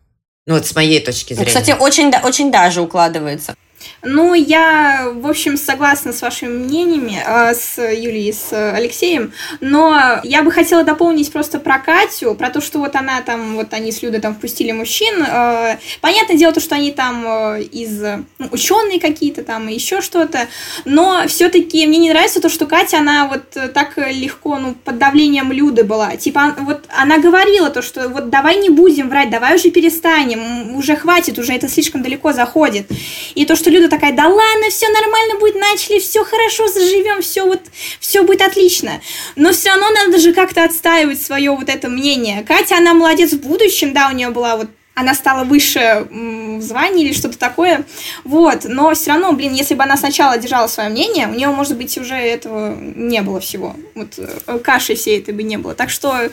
Ну, 0.47 0.55
вот 0.55 0.67
с 0.67 0.75
моей 0.75 0.99
точки 0.99 1.35
зрения. 1.35 1.51
Кстати, 1.51 1.71
очень, 1.79 2.13
очень 2.25 2.51
даже 2.51 2.81
укладывается. 2.81 3.55
Ну, 4.03 4.35
я, 4.35 5.11
в 5.15 5.27
общем, 5.27 5.57
согласна 5.57 6.13
с 6.13 6.23
вашими 6.23 6.49
мнениями, 6.49 7.21
э, 7.25 7.55
с 7.55 7.79
Юлией, 7.79 8.33
с 8.33 8.53
Алексеем, 8.53 9.33
но 9.61 10.21
я 10.23 10.43
бы 10.43 10.53
хотела 10.53 10.85
дополнить 10.85 11.33
просто 11.33 11.59
про 11.59 11.79
Катю, 11.79 12.35
про 12.35 12.51
то, 12.51 12.61
что 12.61 12.79
вот 12.79 12.95
она 12.95 13.21
там, 13.23 13.57
вот 13.57 13.73
они 13.73 13.91
с 13.91 14.03
Людой 14.03 14.21
там 14.21 14.35
впустили 14.35 14.73
мужчин. 14.73 15.23
Э, 15.23 15.79
понятное 16.01 16.37
дело, 16.37 16.53
то, 16.53 16.61
что 16.61 16.75
они 16.75 16.93
там 16.93 17.25
э, 17.27 17.63
из 17.63 18.01
ну, 18.39 18.49
ученые 18.51 19.01
какие-то 19.01 19.43
там 19.43 19.69
и 19.69 19.75
еще 19.75 20.01
что-то, 20.01 20.47
но 20.85 21.25
все-таки 21.27 21.87
мне 21.87 21.99
не 21.99 22.11
нравится 22.11 22.41
то, 22.41 22.49
что 22.49 22.67
Катя, 22.67 22.99
она 22.99 23.27
вот 23.27 23.73
так 23.73 23.97
легко, 23.97 24.59
ну, 24.59 24.75
под 24.85 24.99
давлением 24.99 25.53
Люды 25.53 25.85
была. 25.85 26.17
Типа, 26.17 26.55
вот 26.61 26.85
она 26.97 27.19
говорила 27.19 27.71
то, 27.71 27.83
что 27.83 28.09
вот 28.09 28.31
давай 28.31 28.59
не 28.59 28.71
будем 28.71 29.09
врать, 29.09 29.31
давай 29.31 29.57
уже 29.57 29.71
перестанем, 29.71 30.77
уже 30.77 30.97
хватит, 30.97 31.39
уже 31.39 31.55
это 31.55 31.69
слишком 31.69 32.03
далеко 32.03 32.33
заходит. 32.33 32.87
И 33.35 33.45
то, 33.45 33.57
что 33.57 33.66
Люда 33.71 33.89
такая, 33.89 34.13
да 34.13 34.29
ладно, 34.29 34.71
все 34.71 34.89
нормально 34.89 35.39
будет, 35.39 35.57
начали, 35.57 35.99
все 35.99 36.25
хорошо, 36.25 36.69
заживем, 36.69 37.23
все 37.23 37.45
вот, 37.45 37.61
все 38.01 38.23
будет 38.23 38.43
отлично. 38.43 39.01
Но 39.35 39.53
все 39.53 39.71
равно 39.71 39.91
надо 39.91 40.19
же 40.19 40.33
как-то 40.33 40.65
отстаивать 40.65 41.23
свое 41.23 41.51
вот 41.51 41.69
это 41.69 41.89
мнение. 41.89 42.45
Катя, 42.45 42.77
она 42.77 42.95
молодец 42.95 43.33
в 43.33 43.41
будущем, 43.41 43.93
да, 43.93 44.09
у 44.09 44.15
нее 44.15 44.31
была 44.31 44.57
вот 44.57 44.69
она 44.97 45.13
стала 45.13 45.45
выше 45.45 46.07
в 46.11 46.63
звании 46.63 47.05
или 47.05 47.13
что-то 47.13 47.37
такое. 47.37 47.85
Вот. 48.25 48.65
Но 48.65 48.95
все 48.95 49.11
равно, 49.11 49.33
блин, 49.33 49.53
если 49.53 49.75
бы 49.75 49.83
она 49.83 49.99
сначала 49.99 50.39
держала 50.39 50.69
свое 50.69 50.89
мнение, 50.89 51.27
у 51.27 51.35
нее, 51.35 51.49
может 51.49 51.77
быть, 51.77 51.99
уже 51.99 52.15
этого 52.15 52.75
не 52.75 53.21
было 53.21 53.39
всего. 53.39 53.77
Вот 53.95 54.15
э, 54.17 54.59
каши 54.61 54.95
всей 54.95 55.19
этой 55.19 55.35
бы 55.35 55.43
не 55.43 55.59
было. 55.59 55.75
Так 55.75 55.91
что 55.91 56.31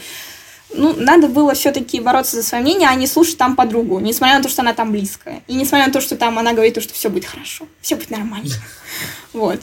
ну, 0.73 0.93
надо 0.97 1.27
было 1.27 1.53
все-таки 1.53 1.99
бороться 1.99 2.35
за 2.35 2.43
свое 2.43 2.63
мнение, 2.63 2.89
а 2.89 2.95
не 2.95 3.07
слушать 3.07 3.37
там 3.37 3.55
подругу, 3.55 3.99
несмотря 3.99 4.37
на 4.37 4.43
то, 4.43 4.49
что 4.49 4.61
она 4.61 4.73
там 4.73 4.91
близкая. 4.91 5.41
И 5.47 5.53
несмотря 5.53 5.87
на 5.87 5.93
то, 5.93 6.01
что 6.01 6.15
там 6.15 6.37
она 6.39 6.53
говорит, 6.53 6.81
что 6.81 6.93
все 6.93 7.09
будет 7.09 7.25
хорошо, 7.25 7.67
все 7.81 7.95
будет 7.95 8.09
нормально. 8.09 8.49
Вот. 9.33 9.59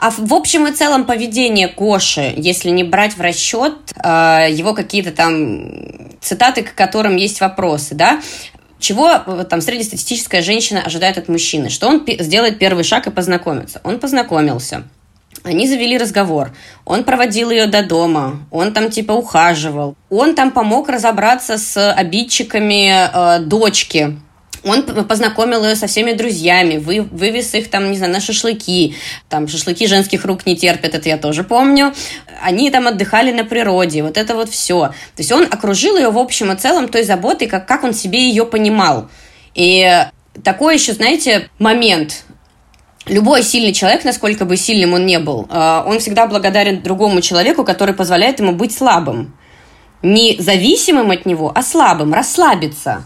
А 0.00 0.10
в 0.10 0.34
общем 0.34 0.66
и 0.66 0.72
целом 0.72 1.04
поведение 1.04 1.68
Коши, 1.68 2.34
если 2.36 2.70
не 2.70 2.84
брать 2.84 3.16
в 3.16 3.20
расчет 3.20 3.74
э, 4.02 4.48
его 4.50 4.74
какие-то 4.74 5.12
там 5.12 6.18
цитаты, 6.20 6.62
к 6.62 6.74
которым 6.74 7.16
есть 7.16 7.40
вопросы, 7.40 7.94
да, 7.94 8.20
чего 8.78 9.10
э, 9.10 9.44
там 9.48 9.60
среднестатистическая 9.60 10.42
женщина 10.42 10.82
ожидает 10.82 11.18
от 11.18 11.28
мужчины? 11.28 11.70
Что 11.70 11.88
он 11.88 12.04
сделает 12.20 12.58
первый 12.58 12.84
шаг 12.84 13.06
и 13.06 13.10
познакомится? 13.10 13.80
Он 13.84 13.98
познакомился. 13.98 14.84
Они 15.44 15.68
завели 15.68 15.96
разговор. 15.98 16.50
Он 16.84 17.04
проводил 17.04 17.50
ее 17.50 17.66
до 17.66 17.82
дома, 17.82 18.40
он 18.50 18.72
там 18.72 18.90
типа 18.90 19.12
ухаживал, 19.12 19.96
он 20.10 20.34
там 20.34 20.50
помог 20.50 20.88
разобраться 20.88 21.58
с 21.58 21.92
обидчиками 21.92 22.90
э, 22.90 23.40
дочки. 23.40 24.18
Он 24.64 24.82
познакомил 24.82 25.64
ее 25.64 25.76
со 25.76 25.86
всеми 25.86 26.12
друзьями, 26.12 26.78
вы, 26.78 27.02
вывез 27.02 27.54
их 27.54 27.70
там, 27.70 27.92
не 27.92 27.96
знаю, 27.96 28.12
на 28.12 28.20
шашлыки. 28.20 28.96
Там 29.28 29.46
шашлыки 29.46 29.86
женских 29.86 30.24
рук 30.24 30.46
не 30.46 30.56
терпят, 30.56 30.94
это 30.94 31.08
я 31.08 31.16
тоже 31.16 31.44
помню. 31.44 31.94
Они 32.42 32.68
там 32.70 32.88
отдыхали 32.88 33.30
на 33.30 33.44
природе, 33.44 34.02
вот 34.02 34.16
это 34.16 34.34
вот 34.34 34.50
все. 34.50 34.88
То 34.88 35.18
есть 35.18 35.30
он 35.30 35.44
окружил 35.44 35.96
ее 35.96 36.10
в 36.10 36.18
общем 36.18 36.50
и 36.50 36.56
целом 36.56 36.88
той 36.88 37.04
заботой, 37.04 37.46
как, 37.46 37.66
как 37.68 37.84
он 37.84 37.94
себе 37.94 38.20
ее 38.20 38.44
понимал. 38.44 39.08
И 39.54 40.04
такой 40.42 40.74
еще, 40.74 40.92
знаете, 40.92 41.48
момент– 41.58 42.24
любой 43.08 43.42
сильный 43.42 43.72
человек, 43.72 44.04
насколько 44.04 44.44
бы 44.44 44.56
сильным 44.56 44.94
он 44.94 45.06
не 45.06 45.18
был, 45.18 45.46
э, 45.50 45.82
он 45.86 45.98
всегда 45.98 46.26
благодарен 46.26 46.82
другому 46.82 47.20
человеку, 47.20 47.64
который 47.64 47.94
позволяет 47.94 48.40
ему 48.40 48.52
быть 48.52 48.72
слабым. 48.72 49.34
Не 50.02 50.36
зависимым 50.38 51.10
от 51.10 51.26
него, 51.26 51.52
а 51.54 51.62
слабым, 51.62 52.14
расслабиться. 52.14 53.02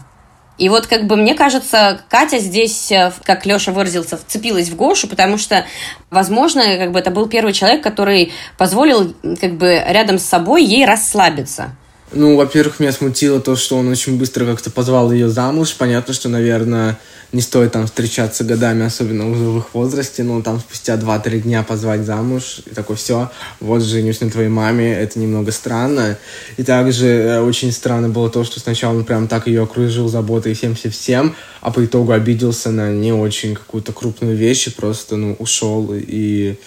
И 0.59 0.69
вот 0.69 0.85
как 0.85 1.07
бы 1.07 1.15
мне 1.15 1.33
кажется, 1.33 2.01
Катя 2.09 2.37
здесь, 2.37 2.91
э, 2.91 3.11
как 3.23 3.45
Леша 3.45 3.71
выразился, 3.71 4.17
вцепилась 4.17 4.69
в 4.69 4.75
Гошу, 4.75 5.07
потому 5.07 5.37
что, 5.37 5.65
возможно, 6.11 6.77
как 6.77 6.91
бы 6.91 6.99
это 6.99 7.09
был 7.09 7.27
первый 7.27 7.53
человек, 7.53 7.81
который 7.81 8.31
позволил 8.57 9.15
как 9.41 9.55
бы 9.55 9.83
рядом 9.87 10.19
с 10.19 10.23
собой 10.23 10.63
ей 10.63 10.85
расслабиться. 10.85 11.75
Ну, 12.15 12.35
во-первых, 12.35 12.79
меня 12.79 12.91
смутило 12.91 13.39
то, 13.39 13.55
что 13.55 13.75
он 13.75 13.87
очень 13.87 14.19
быстро 14.19 14.45
как-то 14.45 14.69
позвал 14.69 15.11
ее 15.11 15.29
замуж. 15.29 15.75
Понятно, 15.75 16.13
что, 16.13 16.29
наверное, 16.29 16.99
не 17.31 17.41
стоит 17.41 17.71
там 17.71 17.87
встречаться 17.87 18.43
годами, 18.43 18.85
особенно 18.85 19.25
в 19.25 19.57
их 19.57 19.73
возрасте, 19.73 20.21
но 20.23 20.39
там 20.43 20.59
спустя 20.59 20.95
2-3 20.95 21.39
дня 21.39 21.63
позвать 21.63 22.05
замуж, 22.05 22.61
и 22.67 22.75
такое 22.75 22.95
все, 22.95 23.31
вот 23.59 23.81
женюсь 23.81 24.21
на 24.21 24.29
твоей 24.29 24.49
маме, 24.49 24.93
это 24.93 25.17
немного 25.17 25.51
странно. 25.51 26.19
И 26.57 26.63
также 26.63 27.07
э, 27.07 27.41
очень 27.41 27.71
странно 27.71 28.09
было 28.09 28.29
то, 28.29 28.43
что 28.43 28.59
сначала 28.59 28.95
он 28.95 29.05
прям 29.05 29.27
так 29.27 29.47
ее 29.47 29.63
окружил 29.63 30.07
заботой 30.07 30.53
всем-всем-всем, 30.53 31.35
а 31.61 31.71
по 31.71 31.83
итогу 31.83 32.11
обиделся 32.11 32.69
на 32.69 32.91
не 32.91 33.11
очень 33.11 33.55
какую-то 33.55 33.91
крупную 33.91 34.37
вещь 34.37 34.67
и 34.67 34.71
просто, 34.71 35.15
ну, 35.15 35.35
ушел. 35.39 35.91
И, 35.95 36.59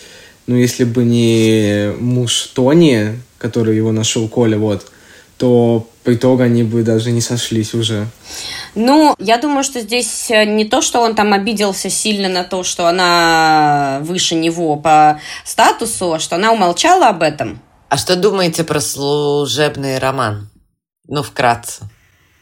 ну, 0.48 0.56
если 0.56 0.82
бы 0.82 1.04
не 1.04 1.92
муж 2.00 2.50
Тони, 2.52 3.20
который 3.38 3.76
его 3.76 3.92
нашел, 3.92 4.26
Коля, 4.28 4.58
вот, 4.58 4.90
то 5.38 5.86
по 6.04 6.14
итогу 6.14 6.42
они 6.42 6.62
бы 6.62 6.82
даже 6.82 7.10
не 7.10 7.20
сошлись 7.20 7.74
уже. 7.74 8.06
Ну, 8.74 9.14
я 9.18 9.38
думаю, 9.38 9.64
что 9.64 9.80
здесь 9.80 10.30
э, 10.30 10.44
не 10.44 10.64
то, 10.64 10.80
что 10.80 11.00
он 11.00 11.14
там 11.14 11.32
обиделся 11.32 11.90
сильно 11.90 12.28
на 12.28 12.44
то, 12.44 12.62
что 12.62 12.86
она 12.86 13.98
выше 14.02 14.34
него 14.34 14.76
по 14.76 15.20
статусу, 15.44 16.14
а 16.14 16.18
что 16.18 16.36
она 16.36 16.52
умолчала 16.52 17.08
об 17.08 17.22
этом. 17.22 17.60
А 17.88 17.96
что 17.96 18.16
думаете 18.16 18.64
про 18.64 18.80
служебный 18.80 19.98
роман? 19.98 20.48
Ну, 21.08 21.22
вкратце. 21.22 21.88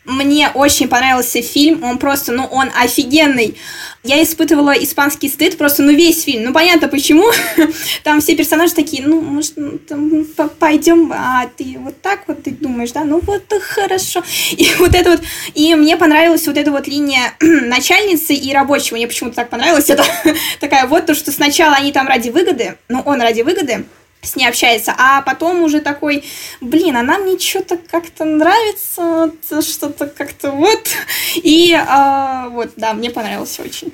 Мне 0.04 0.50
очень 0.52 0.88
понравился 0.88 1.40
фильм, 1.40 1.82
он 1.82 1.98
просто, 1.98 2.32
ну, 2.32 2.44
он 2.44 2.70
офигенный. 2.78 3.56
Я 4.02 4.22
испытывала 4.22 4.72
испанский 4.72 5.30
стыд 5.30 5.56
просто, 5.56 5.82
ну, 5.82 5.92
весь 5.92 6.24
фильм. 6.24 6.44
Ну, 6.44 6.52
понятно, 6.52 6.88
почему. 6.88 7.24
Там 8.02 8.20
все 8.20 8.36
персонажи 8.36 8.74
такие, 8.74 9.02
ну, 9.02 9.22
может, 9.22 9.54
ну, 9.56 9.78
там, 9.78 10.26
пойдем, 10.58 11.10
а 11.10 11.46
ты 11.56 11.76
вот 11.78 12.02
так 12.02 12.24
вот 12.26 12.42
ты 12.42 12.50
думаешь, 12.50 12.92
да, 12.92 13.04
ну, 13.04 13.20
вот 13.20 13.44
хорошо. 13.62 14.22
И 14.50 14.68
вот 14.78 14.94
это 14.94 15.12
вот, 15.12 15.22
и 15.54 15.74
мне 15.74 15.96
понравилась 15.96 16.46
вот 16.46 16.58
эта 16.58 16.70
вот 16.70 16.86
линия 16.86 17.34
начальницы 17.40 18.34
и 18.34 18.52
рабочего. 18.52 18.96
Мне 18.96 19.06
почему-то 19.06 19.36
так 19.36 19.48
понравилось. 19.48 19.88
Это 19.88 20.04
такая 20.60 20.86
вот 20.86 21.06
то, 21.06 21.14
что 21.14 21.32
сначала 21.32 21.76
они 21.76 21.92
там 21.92 22.06
ради 22.06 22.28
выгоды, 22.28 22.76
ну, 22.88 23.00
он 23.06 23.22
ради 23.22 23.40
выгоды, 23.40 23.86
с 24.24 24.36
ней 24.36 24.46
общается, 24.46 24.94
а 24.96 25.22
потом 25.22 25.62
уже 25.62 25.80
такой, 25.80 26.24
блин, 26.60 26.96
она 26.96 27.18
мне 27.18 27.38
что-то 27.38 27.76
как-то 27.76 28.24
нравится, 28.24 29.32
что-то 29.62 30.06
как-то 30.06 30.50
вот. 30.50 30.88
И 31.36 31.72
а, 31.74 32.48
вот, 32.48 32.72
да, 32.76 32.94
мне 32.94 33.10
понравился 33.10 33.62
очень. 33.62 33.92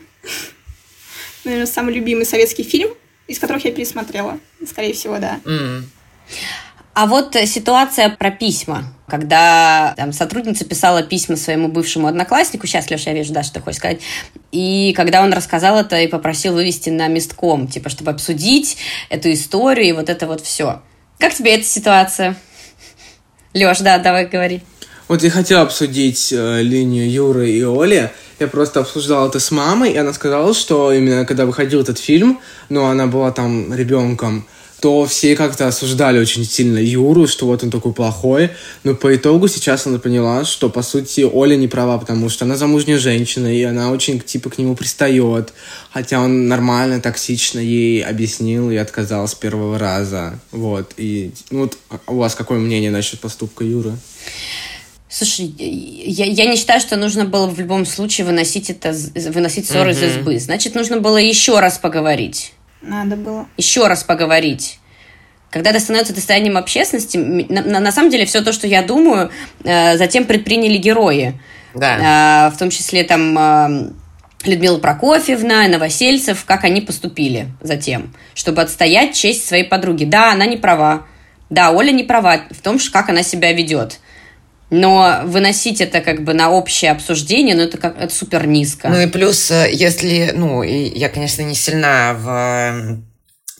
Наверное, 1.44 1.66
самый 1.66 1.94
любимый 1.94 2.26
советский 2.26 2.62
фильм, 2.62 2.90
из 3.26 3.38
которых 3.38 3.64
я 3.64 3.72
пересмотрела, 3.72 4.38
скорее 4.66 4.92
всего, 4.92 5.18
да. 5.18 5.40
Mm. 5.44 5.82
А 6.92 7.06
вот 7.06 7.36
э, 7.36 7.46
ситуация 7.46 8.10
про 8.10 8.30
письма, 8.30 8.84
когда 9.06 9.94
там, 9.96 10.12
сотрудница 10.12 10.64
писала 10.64 11.02
письма 11.02 11.36
своему 11.36 11.68
бывшему 11.68 12.08
однокласснику, 12.08 12.66
сейчас, 12.66 12.90
Леша, 12.90 13.10
я 13.10 13.16
вижу, 13.16 13.32
да, 13.32 13.42
что 13.42 13.54
ты 13.54 13.60
хочешь 13.60 13.78
сказать, 13.78 14.00
и 14.50 14.92
когда 14.96 15.22
он 15.22 15.32
рассказал 15.32 15.78
это 15.78 16.00
и 16.00 16.08
попросил 16.08 16.54
вывести 16.54 16.90
на 16.90 17.06
местком, 17.06 17.68
типа, 17.68 17.90
чтобы 17.90 18.10
обсудить 18.10 18.76
эту 19.08 19.32
историю 19.32 19.88
и 19.88 19.92
вот 19.92 20.08
это 20.08 20.26
вот 20.26 20.40
все. 20.40 20.82
Как 21.18 21.32
тебе 21.34 21.54
эта 21.54 21.64
ситуация? 21.64 22.36
Леш, 23.54 23.78
да, 23.80 23.98
давай 23.98 24.26
говори. 24.26 24.62
Вот 25.06 25.22
я 25.22 25.30
хотел 25.30 25.60
обсудить 25.62 26.32
э, 26.32 26.62
линию 26.62 27.10
Юры 27.10 27.50
и 27.50 27.62
Оли. 27.64 28.10
Я 28.38 28.46
просто 28.46 28.80
обсуждал 28.80 29.28
это 29.28 29.40
с 29.40 29.50
мамой, 29.50 29.92
и 29.92 29.96
она 29.96 30.12
сказала, 30.12 30.54
что 30.54 30.92
именно 30.92 31.26
когда 31.26 31.46
выходил 31.46 31.80
этот 31.80 31.98
фильм, 31.98 32.40
ну, 32.68 32.84
она 32.84 33.06
была 33.06 33.32
там 33.32 33.74
ребенком, 33.74 34.46
то 34.80 35.06
все 35.06 35.36
как-то 35.36 35.68
осуждали 35.68 36.18
очень 36.18 36.44
сильно 36.44 36.78
Юру, 36.78 37.26
что 37.26 37.46
вот 37.46 37.62
он 37.62 37.70
такой 37.70 37.92
плохой. 37.92 38.50
Но 38.82 38.94
по 38.94 39.14
итогу 39.14 39.48
сейчас 39.48 39.86
она 39.86 39.98
поняла, 39.98 40.44
что, 40.44 40.70
по 40.70 40.82
сути, 40.82 41.20
Оля 41.20 41.56
не 41.56 41.68
права, 41.68 41.98
потому 41.98 42.28
что 42.28 42.44
она 42.44 42.56
замужняя 42.56 42.98
женщина, 42.98 43.46
и 43.46 43.62
она 43.62 43.90
очень, 43.90 44.20
типа, 44.20 44.50
к 44.50 44.58
нему 44.58 44.74
пристает. 44.74 45.52
Хотя 45.90 46.20
он 46.20 46.48
нормально, 46.48 47.00
токсично 47.00 47.58
ей 47.58 48.02
объяснил 48.02 48.70
и 48.70 48.76
отказал 48.76 49.28
с 49.28 49.34
первого 49.34 49.78
раза. 49.78 50.38
Вот. 50.50 50.94
И 50.96 51.32
ну, 51.50 51.60
вот 51.60 51.76
у 52.06 52.16
вас 52.16 52.34
какое 52.34 52.58
мнение 52.58 52.90
насчет 52.90 53.20
поступка 53.20 53.64
Юры? 53.64 53.92
Слушай, 55.08 55.52
я, 55.58 56.24
я 56.24 56.46
не 56.46 56.56
считаю, 56.56 56.80
что 56.80 56.96
нужно 56.96 57.24
было 57.24 57.48
в 57.48 57.58
любом 57.58 57.84
случае 57.84 58.24
выносить 58.24 58.70
это, 58.70 58.94
выносить 59.32 59.66
ссоры 59.66 59.90
mm-hmm. 59.90 60.06
из 60.06 60.16
избы. 60.16 60.38
Значит, 60.38 60.76
нужно 60.76 61.00
было 61.00 61.16
еще 61.16 61.58
раз 61.58 61.78
поговорить. 61.78 62.52
Надо 62.82 63.16
было. 63.16 63.46
Еще 63.56 63.86
раз 63.86 64.02
поговорить. 64.02 64.78
Когда 65.50 65.70
это 65.70 65.80
становится 65.80 66.14
достоянием 66.14 66.56
общественности, 66.56 67.16
на, 67.16 67.62
на, 67.62 67.80
на 67.80 67.92
самом 67.92 68.10
деле 68.10 68.24
все 68.24 68.40
то, 68.40 68.52
что 68.52 68.66
я 68.66 68.82
думаю, 68.82 69.30
э, 69.64 69.96
затем 69.96 70.24
предприняли 70.24 70.76
герои. 70.76 71.40
Да. 71.74 72.46
Э, 72.46 72.54
в 72.54 72.58
том 72.58 72.70
числе 72.70 73.02
там 73.02 73.36
э, 73.36 73.90
Людмила 74.44 74.78
Прокофьевна, 74.78 75.66
Новосельцев, 75.68 76.44
как 76.44 76.64
они 76.64 76.80
поступили 76.80 77.48
затем, 77.60 78.14
чтобы 78.34 78.62
отстоять 78.62 79.14
честь 79.14 79.46
своей 79.46 79.64
подруги. 79.64 80.04
Да, 80.04 80.32
она 80.32 80.46
не 80.46 80.56
права. 80.56 81.06
Да, 81.50 81.72
Оля 81.72 81.90
не 81.90 82.04
права 82.04 82.42
в 82.50 82.62
том, 82.62 82.78
как 82.92 83.10
она 83.10 83.24
себя 83.24 83.52
ведет. 83.52 83.98
Но 84.70 85.22
выносить 85.24 85.80
это 85.80 86.00
как 86.00 86.22
бы 86.22 86.32
на 86.32 86.50
общее 86.50 86.92
обсуждение, 86.92 87.54
ну 87.54 87.62
это 87.62 87.76
как 87.76 88.00
это 88.00 88.14
супер 88.14 88.46
низко. 88.46 88.88
Ну 88.88 89.00
и 89.00 89.06
плюс, 89.06 89.50
э, 89.50 89.70
если, 89.72 90.32
ну, 90.34 90.62
и 90.62 90.96
я, 90.98 91.08
конечно, 91.08 91.42
не 91.42 91.54
сильна 91.54 92.14
в 92.14 93.00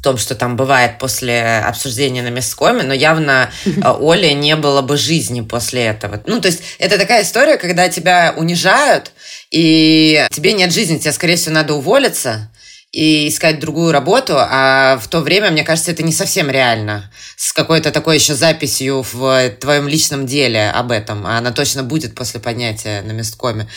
том, 0.02 0.16
что 0.16 0.34
там 0.34 0.56
бывает 0.56 0.98
после 0.98 1.58
обсуждения 1.58 2.22
на 2.22 2.28
месткоме, 2.28 2.82
но 2.82 2.94
явно 2.94 3.50
э, 3.66 3.70
Оле 4.00 4.34
не 4.34 4.56
было 4.56 4.82
бы 4.82 4.96
жизни 4.96 5.40
после 5.40 5.84
этого. 5.84 6.22
Ну, 6.26 6.40
то 6.40 6.48
есть 6.48 6.62
это 6.78 6.98
такая 6.98 7.22
история, 7.22 7.56
когда 7.56 7.88
тебя 7.88 8.34
унижают, 8.36 9.12
и 9.50 10.26
тебе 10.30 10.52
нет 10.52 10.72
жизни, 10.72 10.98
тебе, 10.98 11.12
скорее 11.12 11.36
всего, 11.36 11.54
надо 11.54 11.74
уволиться, 11.74 12.50
и 12.92 13.28
искать 13.28 13.60
другую 13.60 13.92
работу, 13.92 14.34
а 14.36 14.98
в 14.98 15.06
то 15.08 15.20
время, 15.20 15.50
мне 15.50 15.62
кажется, 15.62 15.92
это 15.92 16.02
не 16.02 16.12
совсем 16.12 16.50
реально. 16.50 17.10
С 17.36 17.52
какой-то 17.52 17.92
такой 17.92 18.16
еще 18.16 18.34
записью 18.34 19.04
в 19.12 19.50
твоем 19.60 19.86
личном 19.86 20.26
деле 20.26 20.70
об 20.70 20.90
этом. 20.90 21.24
А 21.24 21.38
она 21.38 21.52
точно 21.52 21.84
будет 21.84 22.14
после 22.16 22.40
поднятия 22.40 23.02
на 23.02 23.12
месткоме. 23.12 23.68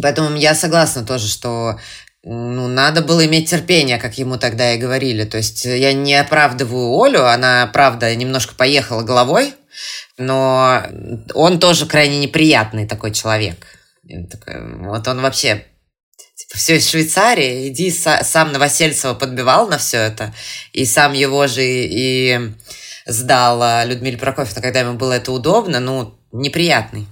Поэтому 0.00 0.34
я 0.36 0.54
согласна 0.54 1.04
тоже, 1.04 1.28
что 1.28 1.78
ну, 2.22 2.68
надо 2.68 3.02
было 3.02 3.24
иметь 3.26 3.50
терпение, 3.50 3.98
как 3.98 4.16
ему 4.16 4.38
тогда 4.38 4.72
и 4.72 4.78
говорили. 4.78 5.24
То 5.24 5.36
есть 5.36 5.66
я 5.66 5.92
не 5.92 6.14
оправдываю 6.14 6.98
Олю, 7.02 7.24
она, 7.24 7.66
правда, 7.66 8.14
немножко 8.14 8.54
поехала 8.54 9.02
головой, 9.02 9.54
но 10.16 10.82
он 11.34 11.60
тоже 11.60 11.84
крайне 11.84 12.18
неприятный 12.18 12.86
такой 12.86 13.12
человек. 13.12 13.66
Вот 14.04 15.06
он 15.06 15.20
вообще 15.20 15.66
типа, 16.40 16.58
все 16.58 16.76
из 16.76 16.88
Швейцарии, 16.88 17.68
иди 17.68 17.90
сам 17.90 18.52
Новосельцева 18.52 19.14
подбивал 19.14 19.68
на 19.68 19.78
все 19.78 19.98
это, 19.98 20.34
и 20.72 20.86
сам 20.86 21.12
его 21.12 21.46
же 21.46 21.62
и 21.64 22.52
сдал 23.06 23.86
Людмиле 23.86 24.16
Прокофьевна, 24.16 24.62
когда 24.62 24.80
ему 24.80 24.94
было 24.94 25.14
это 25.14 25.32
удобно, 25.32 25.80
ну, 25.80 26.14
неприятный. 26.32 27.06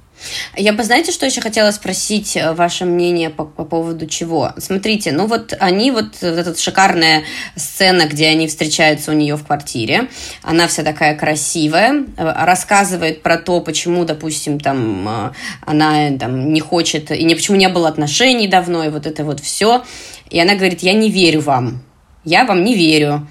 Я 0.56 0.72
бы, 0.72 0.82
знаете, 0.82 1.12
что 1.12 1.26
еще 1.26 1.40
хотела 1.40 1.70
спросить 1.70 2.36
э, 2.36 2.52
ваше 2.52 2.84
мнение 2.84 3.30
по, 3.30 3.44
по 3.44 3.64
поводу 3.64 4.06
чего? 4.06 4.52
Смотрите, 4.58 5.12
ну 5.12 5.26
вот 5.26 5.54
они, 5.58 5.90
вот, 5.90 6.16
вот 6.20 6.22
эта 6.22 6.58
шикарная 6.58 7.24
сцена, 7.56 8.06
где 8.06 8.28
они 8.28 8.48
встречаются 8.48 9.12
у 9.12 9.14
нее 9.14 9.36
в 9.36 9.44
квартире, 9.44 10.08
она 10.42 10.66
вся 10.66 10.82
такая 10.82 11.16
красивая, 11.16 12.04
э, 12.16 12.44
рассказывает 12.44 13.22
про 13.22 13.38
то, 13.38 13.60
почему, 13.60 14.04
допустим, 14.04 14.58
там 14.58 15.08
э, 15.08 15.30
она 15.64 16.10
там 16.18 16.52
не 16.52 16.60
хочет, 16.60 17.10
и 17.10 17.24
не, 17.24 17.34
почему 17.34 17.56
не 17.56 17.68
было 17.68 17.88
отношений 17.88 18.48
давно, 18.48 18.84
и 18.84 18.88
вот 18.88 19.06
это 19.06 19.24
вот 19.24 19.40
все. 19.40 19.84
И 20.30 20.40
она 20.40 20.54
говорит, 20.54 20.80
я 20.80 20.92
не 20.92 21.10
верю 21.10 21.40
вам, 21.40 21.82
я 22.24 22.44
вам 22.44 22.64
не 22.64 22.74
верю. 22.74 23.26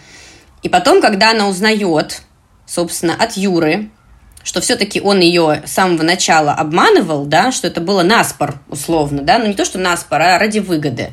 И 0.64 0.70
потом, 0.70 1.02
когда 1.02 1.32
она 1.32 1.48
узнает, 1.48 2.22
собственно, 2.66 3.16
от 3.16 3.38
Юры, 3.38 3.90
что 4.48 4.62
все-таки 4.62 5.02
он 5.02 5.20
ее 5.20 5.62
с 5.66 5.74
самого 5.74 6.04
начала 6.04 6.54
обманывал, 6.54 7.26
да, 7.26 7.52
что 7.52 7.68
это 7.68 7.82
было 7.82 8.02
наспор, 8.02 8.62
условно, 8.70 9.22
да, 9.22 9.40
ну 9.40 9.46
не 9.46 9.54
то, 9.54 9.66
что 9.66 9.78
наспор, 9.78 10.22
а 10.22 10.40
ради 10.40 10.60
выгоды. 10.60 11.10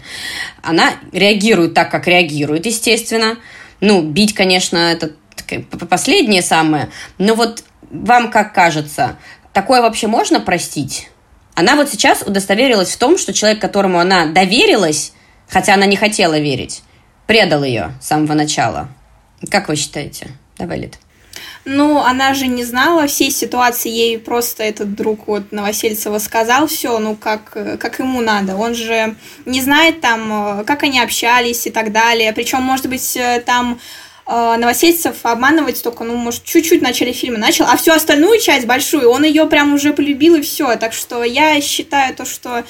Она 0.63 0.93
реагирует 1.11 1.75
так, 1.75 1.91
как 1.91 2.07
реагирует, 2.07 2.65
естественно. 2.65 3.37
Ну, 3.81 4.03
бить, 4.03 4.35
конечно, 4.35 4.77
это 4.77 5.11
последнее 5.91 6.43
самое, 6.43 6.91
но 7.19 7.35
вот 7.35 7.65
вам 7.91 8.31
как 8.31 8.55
кажется, 8.55 9.17
такое 9.53 9.83
вообще 9.83 10.07
можно 10.07 10.39
простить? 10.39 11.09
Она 11.57 11.75
вот 11.75 11.91
сейчас 11.91 12.23
удостоверилась 12.23 12.93
в 12.93 12.99
том, 12.99 13.19
что 13.19 13.33
человек, 13.33 13.61
которому 13.61 13.99
она 13.99 14.27
доверилась, 14.27 15.13
хотя 15.49 15.75
она 15.75 15.87
не 15.87 15.97
хотела 15.97 16.39
верить, 16.39 16.85
предал 17.27 17.65
ее 17.65 17.95
с 18.01 18.07
самого 18.07 18.35
начала. 18.35 18.91
Как 19.51 19.67
вы 19.67 19.75
считаете? 19.75 20.29
Давай, 20.57 20.79
Лид. 20.79 20.99
Ну, 21.67 21.99
она 21.99 22.35
же 22.35 22.47
не 22.47 22.63
знала 22.63 23.07
всей 23.07 23.31
ситуации, 23.31 23.89
ей 23.89 24.19
просто 24.19 24.63
этот 24.63 24.95
друг 24.95 25.27
вот 25.27 25.51
Новосельцева 25.51 26.19
сказал 26.19 26.67
все, 26.67 26.99
ну, 26.99 27.17
как, 27.17 27.57
как 27.79 27.99
ему 27.99 28.21
надо. 28.21 28.57
Он 28.57 28.75
же 28.75 29.17
не 29.47 29.63
знает 29.63 30.03
там, 30.03 30.65
как 30.67 30.83
они 30.83 31.01
общались 31.01 31.67
и 31.67 31.71
так 31.71 31.91
далее. 31.91 32.33
Причем, 32.35 32.61
может 32.63 32.87
быть, 32.89 33.19
там 33.47 33.81
э, 34.27 34.57
Новосельцев 34.59 35.17
обманывать 35.23 35.83
только, 35.83 36.05
ну, 36.05 36.17
может, 36.17 36.45
чуть-чуть 36.45 36.81
в 36.81 36.85
начале 36.85 37.13
фильма 37.13 37.39
начал, 37.39 37.65
а 37.65 37.77
всю 37.79 37.93
остальную 37.93 38.41
часть 38.41 38.67
большую 38.67 39.09
он 39.09 39.25
ее 39.25 39.47
прям 39.47 39.73
уже 39.73 39.95
полюбил 39.95 40.35
и 40.35 40.43
все. 40.43 40.77
Так 40.77 40.93
что 40.93 41.25
я 41.25 41.59
считаю 41.63 42.15
то, 42.15 42.27
что 42.27 42.65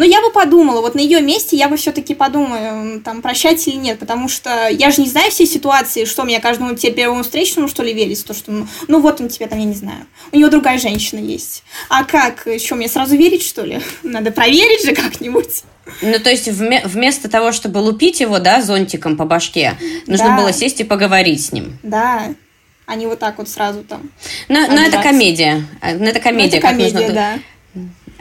но 0.00 0.06
я 0.06 0.22
бы 0.22 0.30
подумала, 0.30 0.80
вот 0.80 0.94
на 0.94 1.00
ее 1.00 1.20
месте 1.20 1.58
я 1.58 1.68
бы 1.68 1.76
все-таки 1.76 2.14
подумаю, 2.14 3.02
там, 3.02 3.20
прощать 3.20 3.68
или 3.68 3.76
нет, 3.76 3.98
потому 3.98 4.30
что 4.30 4.68
я 4.70 4.90
же 4.90 5.02
не 5.02 5.08
знаю 5.10 5.30
все 5.30 5.44
ситуации, 5.44 6.06
что 6.06 6.24
мне 6.24 6.40
каждому 6.40 6.74
тебе 6.74 6.92
первому 6.92 7.22
встречному, 7.22 7.68
что 7.68 7.82
ли, 7.82 7.92
верить, 7.92 8.24
то, 8.24 8.32
что, 8.32 8.50
ну, 8.88 9.00
вот 9.00 9.20
он 9.20 9.28
тебе 9.28 9.46
там, 9.46 9.58
я 9.58 9.66
не 9.66 9.74
знаю, 9.74 10.06
у 10.32 10.38
него 10.38 10.48
другая 10.48 10.78
женщина 10.78 11.18
есть. 11.18 11.64
А 11.90 12.04
как, 12.04 12.48
что, 12.58 12.76
мне 12.76 12.88
сразу 12.88 13.14
верить, 13.14 13.42
что 13.42 13.62
ли? 13.62 13.82
Надо 14.02 14.30
проверить 14.30 14.86
же 14.86 14.94
как-нибудь. 14.94 15.64
Ну, 16.00 16.18
то 16.18 16.30
есть 16.30 16.48
вместо 16.48 17.28
того, 17.28 17.52
чтобы 17.52 17.76
лупить 17.76 18.20
его, 18.20 18.38
да, 18.38 18.62
зонтиком 18.62 19.18
по 19.18 19.26
башке, 19.26 19.76
нужно 20.06 20.28
да. 20.28 20.36
было 20.38 20.54
сесть 20.54 20.80
и 20.80 20.84
поговорить 20.84 21.44
с 21.44 21.52
ним. 21.52 21.78
Да, 21.82 22.34
а 22.86 22.96
не 22.96 23.06
вот 23.06 23.18
так 23.18 23.36
вот 23.36 23.50
сразу 23.50 23.84
там. 23.84 24.10
Но, 24.48 24.66
но 24.66 24.80
это 24.80 25.02
комедия. 25.02 25.66
Но 25.82 26.06
это 26.06 26.20
комедия. 26.20 26.52
Ну, 26.52 26.56
это 26.56 26.66
комедия, 26.68 26.98
нужно... 27.00 27.12
да. 27.12 27.38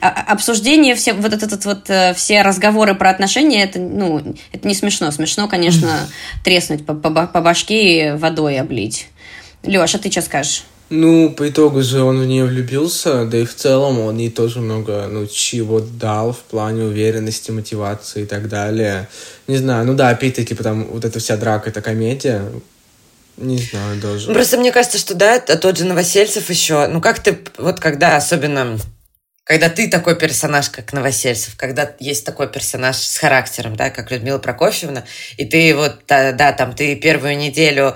А, 0.01 0.07
а, 0.07 0.33
обсуждение, 0.33 0.95
все, 0.95 1.13
вот 1.13 1.33
этот 1.33 1.65
вот, 1.65 1.89
э, 1.89 2.13
все 2.13 2.41
разговоры 2.41 2.95
про 2.95 3.09
отношения, 3.09 3.63
это, 3.63 3.79
ну, 3.79 4.35
это 4.51 4.67
не 4.67 4.75
смешно. 4.75 5.11
Смешно, 5.11 5.47
конечно, 5.47 6.07
треснуть 6.43 6.85
по, 6.85 6.93
по, 6.93 7.27
по 7.27 7.41
башке 7.41 8.07
и 8.07 8.11
водой 8.11 8.59
облить. 8.59 9.07
Леша, 9.63 9.97
ты 9.97 10.09
что 10.11 10.21
скажешь? 10.21 10.63
Ну, 10.89 11.29
по 11.29 11.47
итогу 11.47 11.83
же 11.83 12.01
он 12.01 12.19
в 12.19 12.25
нее 12.25 12.45
влюбился, 12.45 13.25
да 13.25 13.37
и 13.37 13.45
в 13.45 13.53
целом 13.53 13.99
он 13.99 14.17
ей 14.17 14.31
тоже 14.31 14.59
много, 14.59 15.07
ну, 15.07 15.27
чего 15.27 15.79
дал 15.79 16.33
в 16.33 16.39
плане 16.39 16.83
уверенности, 16.83 17.51
мотивации 17.51 18.23
и 18.23 18.25
так 18.25 18.49
далее. 18.49 19.07
Не 19.47 19.57
знаю, 19.57 19.85
ну 19.85 19.93
да, 19.93 20.09
опять-таки, 20.09 20.55
потому 20.55 20.85
вот 20.87 21.05
эта 21.05 21.19
вся 21.19 21.37
драка, 21.37 21.69
это 21.69 21.81
комедия, 21.81 22.43
не 23.37 23.59
знаю 23.59 24.01
даже. 24.01 24.33
Просто 24.33 24.57
мне 24.57 24.71
кажется, 24.71 24.97
что 24.97 25.13
да, 25.13 25.39
тот 25.39 25.77
же 25.77 25.85
Новосельцев 25.85 26.49
еще, 26.49 26.87
ну 26.87 27.01
как 27.01 27.19
ты, 27.19 27.37
вот 27.57 27.79
когда 27.79 28.17
особенно 28.17 28.79
когда 29.49 29.67
ты 29.67 29.89
такой 29.89 30.15
персонаж, 30.15 30.69
как 30.69 30.93
Новосельцев, 30.93 31.55
когда 31.57 31.95
есть 31.99 32.23
такой 32.23 32.51
персонаж 32.51 32.97
с 32.97 33.17
характером, 33.17 33.75
да, 33.75 33.89
как 33.89 34.11
Людмила 34.11 34.37
Прокофьевна, 34.37 35.05
и 35.37 35.45
ты 35.45 35.75
вот, 35.75 36.03
да, 36.07 36.51
там, 36.51 36.75
ты 36.75 36.95
первую 36.95 37.35
неделю 37.35 37.95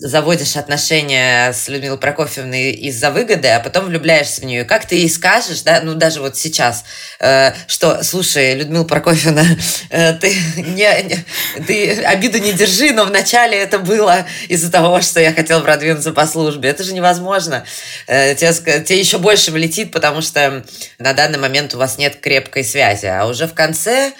заводишь 0.00 0.56
отношения 0.56 1.52
с 1.52 1.68
Людмилой 1.68 1.98
Прокофьевной 1.98 2.72
из-за 2.72 3.10
выгоды, 3.10 3.48
а 3.48 3.60
потом 3.60 3.86
влюбляешься 3.86 4.40
в 4.40 4.44
нее. 4.44 4.64
Как 4.64 4.86
ты 4.86 4.94
ей 4.94 5.10
скажешь, 5.10 5.60
да, 5.60 5.80
ну 5.82 5.94
даже 5.94 6.20
вот 6.20 6.38
сейчас, 6.38 6.84
э, 7.18 7.52
что, 7.66 8.02
слушай, 8.02 8.54
Людмила 8.54 8.84
Прокофьевна, 8.84 9.44
э, 9.90 10.14
ты, 10.14 10.34
не, 10.56 11.02
не, 11.02 11.24
ты 11.66 12.02
обиду 12.02 12.38
не 12.38 12.52
держи, 12.52 12.92
но 12.92 13.04
вначале 13.04 13.58
это 13.58 13.78
было 13.78 14.26
из-за 14.48 14.72
того, 14.72 15.02
что 15.02 15.20
я 15.20 15.34
хотела 15.34 15.60
продвинуться 15.60 16.12
по 16.12 16.26
службе. 16.26 16.70
Это 16.70 16.82
же 16.82 16.94
невозможно. 16.94 17.64
Э, 18.06 18.34
тебе, 18.34 18.52
тебе 18.82 18.98
еще 18.98 19.18
больше 19.18 19.50
влетит, 19.50 19.92
потому 19.92 20.22
что 20.22 20.64
на 20.98 21.12
данный 21.12 21.38
момент 21.38 21.74
у 21.74 21.78
вас 21.78 21.98
нет 21.98 22.16
крепкой 22.20 22.64
связи. 22.64 23.06
А 23.06 23.26
уже 23.26 23.46
в 23.46 23.52
конце 23.52 24.12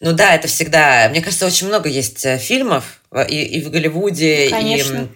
ну 0.00 0.12
да, 0.12 0.34
это 0.34 0.46
всегда... 0.46 1.08
Мне 1.08 1.22
кажется, 1.22 1.46
очень 1.46 1.68
много 1.68 1.88
есть 1.88 2.24
э, 2.26 2.36
фильмов 2.36 3.00
и, 3.28 3.42
и 3.42 3.64
в 3.64 3.70
Голливуде, 3.70 4.50
Конечно. 4.50 5.08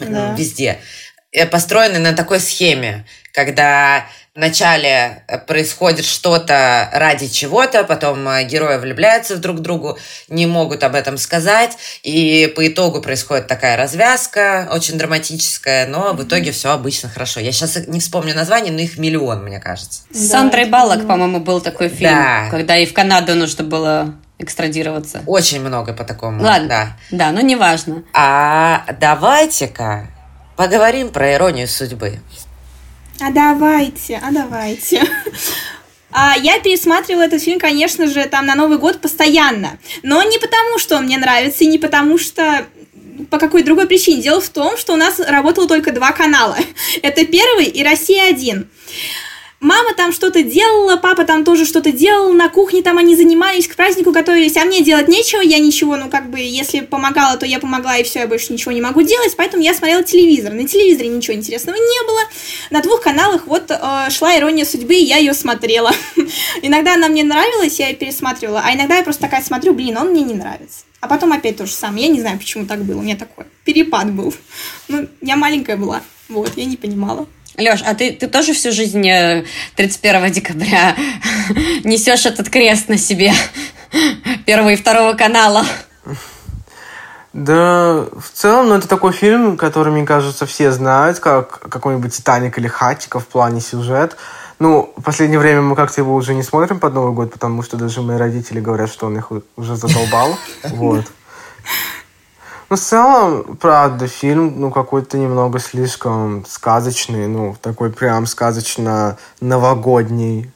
и 0.00 0.04
да. 0.04 0.34
везде, 0.34 0.78
э, 1.32 1.46
построены 1.46 1.98
на 1.98 2.12
такой 2.12 2.40
схеме, 2.40 3.06
когда 3.32 4.06
вначале 4.34 5.24
э, 5.28 5.38
происходит 5.38 6.04
что-то 6.04 6.88
ради 6.92 7.28
чего-то, 7.28 7.84
потом 7.84 8.26
герои 8.46 8.78
влюбляются 8.78 9.36
в 9.36 9.40
друг 9.40 9.60
другу, 9.60 9.98
не 10.28 10.46
могут 10.46 10.82
об 10.84 10.94
этом 10.94 11.18
сказать, 11.18 11.76
и 12.02 12.52
по 12.56 12.66
итогу 12.66 13.02
происходит 13.02 13.46
такая 13.46 13.76
развязка, 13.76 14.68
очень 14.72 14.96
драматическая, 14.96 15.86
но 15.86 16.14
в 16.14 16.24
итоге 16.24 16.52
все 16.52 16.70
обычно 16.70 17.08
хорошо. 17.08 17.40
Я 17.40 17.52
сейчас 17.52 17.76
не 17.86 18.00
вспомню 18.00 18.34
название, 18.34 18.72
но 18.72 18.80
их 18.80 18.98
миллион, 18.98 19.44
мне 19.44 19.60
кажется. 19.60 20.02
С 20.10 20.28
Сандрой 20.28 20.66
Баллок, 20.66 21.06
по-моему, 21.06 21.40
был 21.40 21.60
такой 21.60 21.88
фильм, 21.88 22.10
да. 22.10 22.48
когда 22.50 22.78
и 22.78 22.86
в 22.86 22.92
Канаду 22.92 23.34
нужно 23.34 23.64
было 23.64 24.14
экстрадироваться. 24.42 25.22
Очень 25.26 25.60
много 25.60 25.92
по 25.92 26.04
такому. 26.04 26.42
Ладно, 26.42 26.68
да, 26.68 26.96
да 27.10 27.32
но 27.32 27.40
неважно. 27.40 28.04
А 28.12 28.84
давайте-ка 29.00 30.08
поговорим 30.56 31.10
про 31.10 31.34
иронию 31.34 31.68
судьбы. 31.68 32.20
А 33.20 33.30
давайте, 33.30 34.20
а 34.22 34.30
давайте. 34.32 35.02
А 36.14 36.36
я 36.36 36.60
пересматривала 36.60 37.22
этот 37.22 37.42
фильм, 37.42 37.58
конечно 37.58 38.06
же, 38.06 38.24
там 38.26 38.44
на 38.44 38.54
Новый 38.54 38.76
год 38.76 39.00
постоянно. 39.00 39.78
Но 40.02 40.22
не 40.22 40.38
потому, 40.38 40.78
что 40.78 40.96
он 40.96 41.04
мне 41.04 41.16
нравится, 41.16 41.64
и 41.64 41.68
не 41.68 41.78
потому, 41.78 42.18
что 42.18 42.66
по 43.30 43.38
какой 43.38 43.62
другой 43.62 43.86
причине. 43.86 44.22
Дело 44.22 44.40
в 44.40 44.48
том, 44.48 44.76
что 44.76 44.92
у 44.92 44.96
нас 44.96 45.18
работало 45.20 45.66
только 45.66 45.92
два 45.92 46.12
канала. 46.12 46.56
Это 47.02 47.24
первый 47.24 47.66
и 47.66 47.82
Россия-1 47.82 48.66
мама 49.62 49.94
там 49.96 50.12
что-то 50.12 50.42
делала, 50.42 50.96
папа 50.96 51.24
там 51.24 51.44
тоже 51.44 51.64
что-то 51.64 51.92
делал, 51.92 52.32
на 52.32 52.48
кухне 52.48 52.82
там 52.82 52.98
они 52.98 53.16
занимались, 53.16 53.68
к 53.68 53.76
празднику 53.76 54.10
готовились, 54.10 54.56
а 54.56 54.64
мне 54.64 54.82
делать 54.82 55.08
нечего, 55.08 55.40
я 55.40 55.58
ничего, 55.58 55.96
ну 55.96 56.10
как 56.10 56.30
бы, 56.30 56.40
если 56.40 56.80
помогала, 56.80 57.38
то 57.38 57.46
я 57.46 57.60
помогла, 57.60 57.96
и 57.96 58.02
все, 58.02 58.20
я 58.20 58.26
больше 58.26 58.52
ничего 58.52 58.72
не 58.72 58.80
могу 58.80 59.02
делать, 59.02 59.34
поэтому 59.36 59.62
я 59.62 59.72
смотрела 59.72 60.02
телевизор. 60.02 60.52
На 60.52 60.66
телевизоре 60.66 61.08
ничего 61.08 61.36
интересного 61.36 61.76
не 61.76 62.06
было, 62.06 62.20
на 62.70 62.82
двух 62.82 63.00
каналах 63.00 63.46
вот 63.46 63.70
э, 63.70 64.10
шла 64.10 64.36
«Ирония 64.36 64.64
судьбы», 64.64 64.94
и 64.94 65.04
я 65.04 65.18
ее 65.18 65.32
смотрела. 65.32 65.92
иногда 66.62 66.94
она 66.94 67.08
мне 67.08 67.22
нравилась, 67.22 67.78
я 67.78 67.88
ее 67.88 67.94
пересматривала, 67.94 68.62
а 68.64 68.74
иногда 68.74 68.96
я 68.96 69.04
просто 69.04 69.22
такая 69.22 69.42
смотрю, 69.42 69.74
блин, 69.74 69.96
он 69.96 70.08
мне 70.08 70.22
не 70.22 70.34
нравится. 70.34 70.80
А 71.00 71.08
потом 71.08 71.32
опять 71.32 71.56
то 71.56 71.66
же 71.66 71.72
самое. 71.72 72.06
Я 72.06 72.12
не 72.12 72.20
знаю, 72.20 72.38
почему 72.38 72.64
так 72.64 72.84
было. 72.84 73.00
У 73.00 73.02
меня 73.02 73.16
такой 73.16 73.46
перепад 73.64 74.12
был. 74.12 74.32
Ну, 74.86 75.08
я 75.20 75.34
маленькая 75.34 75.76
была. 75.76 76.00
Вот, 76.28 76.52
я 76.56 76.64
не 76.64 76.76
понимала. 76.76 77.26
Леш, 77.58 77.82
а 77.86 77.94
ты, 77.94 78.12
ты 78.12 78.28
тоже 78.28 78.54
всю 78.54 78.72
жизнь 78.72 79.02
31 79.76 80.24
э, 80.24 80.30
декабря 80.30 80.96
несешь 81.84 82.26
этот 82.26 82.48
крест 82.48 82.88
на 82.88 82.96
себе 82.96 83.32
первого 84.46 84.70
и 84.70 84.76
второго 84.76 85.14
канала? 85.14 85.64
Да, 87.32 88.04
в 88.12 88.30
целом, 88.32 88.68
ну, 88.68 88.74
это 88.74 88.86
такой 88.88 89.12
фильм, 89.12 89.56
который, 89.56 89.92
мне 89.92 90.04
кажется, 90.04 90.44
все 90.44 90.70
знают, 90.70 91.18
как 91.18 91.60
какой-нибудь 91.60 92.14
«Титаник» 92.14 92.58
или 92.58 92.68
«Хатика» 92.68 93.20
в 93.20 93.26
плане 93.26 93.60
сюжет. 93.60 94.16
Ну, 94.58 94.92
в 94.96 95.02
последнее 95.02 95.38
время 95.38 95.62
мы 95.62 95.74
как-то 95.74 96.02
его 96.02 96.14
уже 96.14 96.34
не 96.34 96.42
смотрим 96.42 96.78
под 96.78 96.92
Новый 96.92 97.14
год, 97.14 97.32
потому 97.32 97.62
что 97.62 97.76
даже 97.78 98.02
мои 98.02 98.18
родители 98.18 98.60
говорят, 98.60 98.92
что 98.92 99.06
он 99.06 99.16
их 99.16 99.32
уже 99.56 99.76
задолбал. 99.76 100.38
Вот. 100.64 101.06
Ну, 102.72 102.76
в 102.76 102.80
целом, 102.80 103.56
правда, 103.60 104.08
фильм, 104.08 104.58
ну, 104.58 104.70
какой-то 104.70 105.18
немного 105.18 105.58
слишком 105.58 106.46
сказочный, 106.48 107.26
ну, 107.26 107.54
такой 107.60 107.92
прям 107.92 108.24
сказочно-новогодний. 108.24 110.50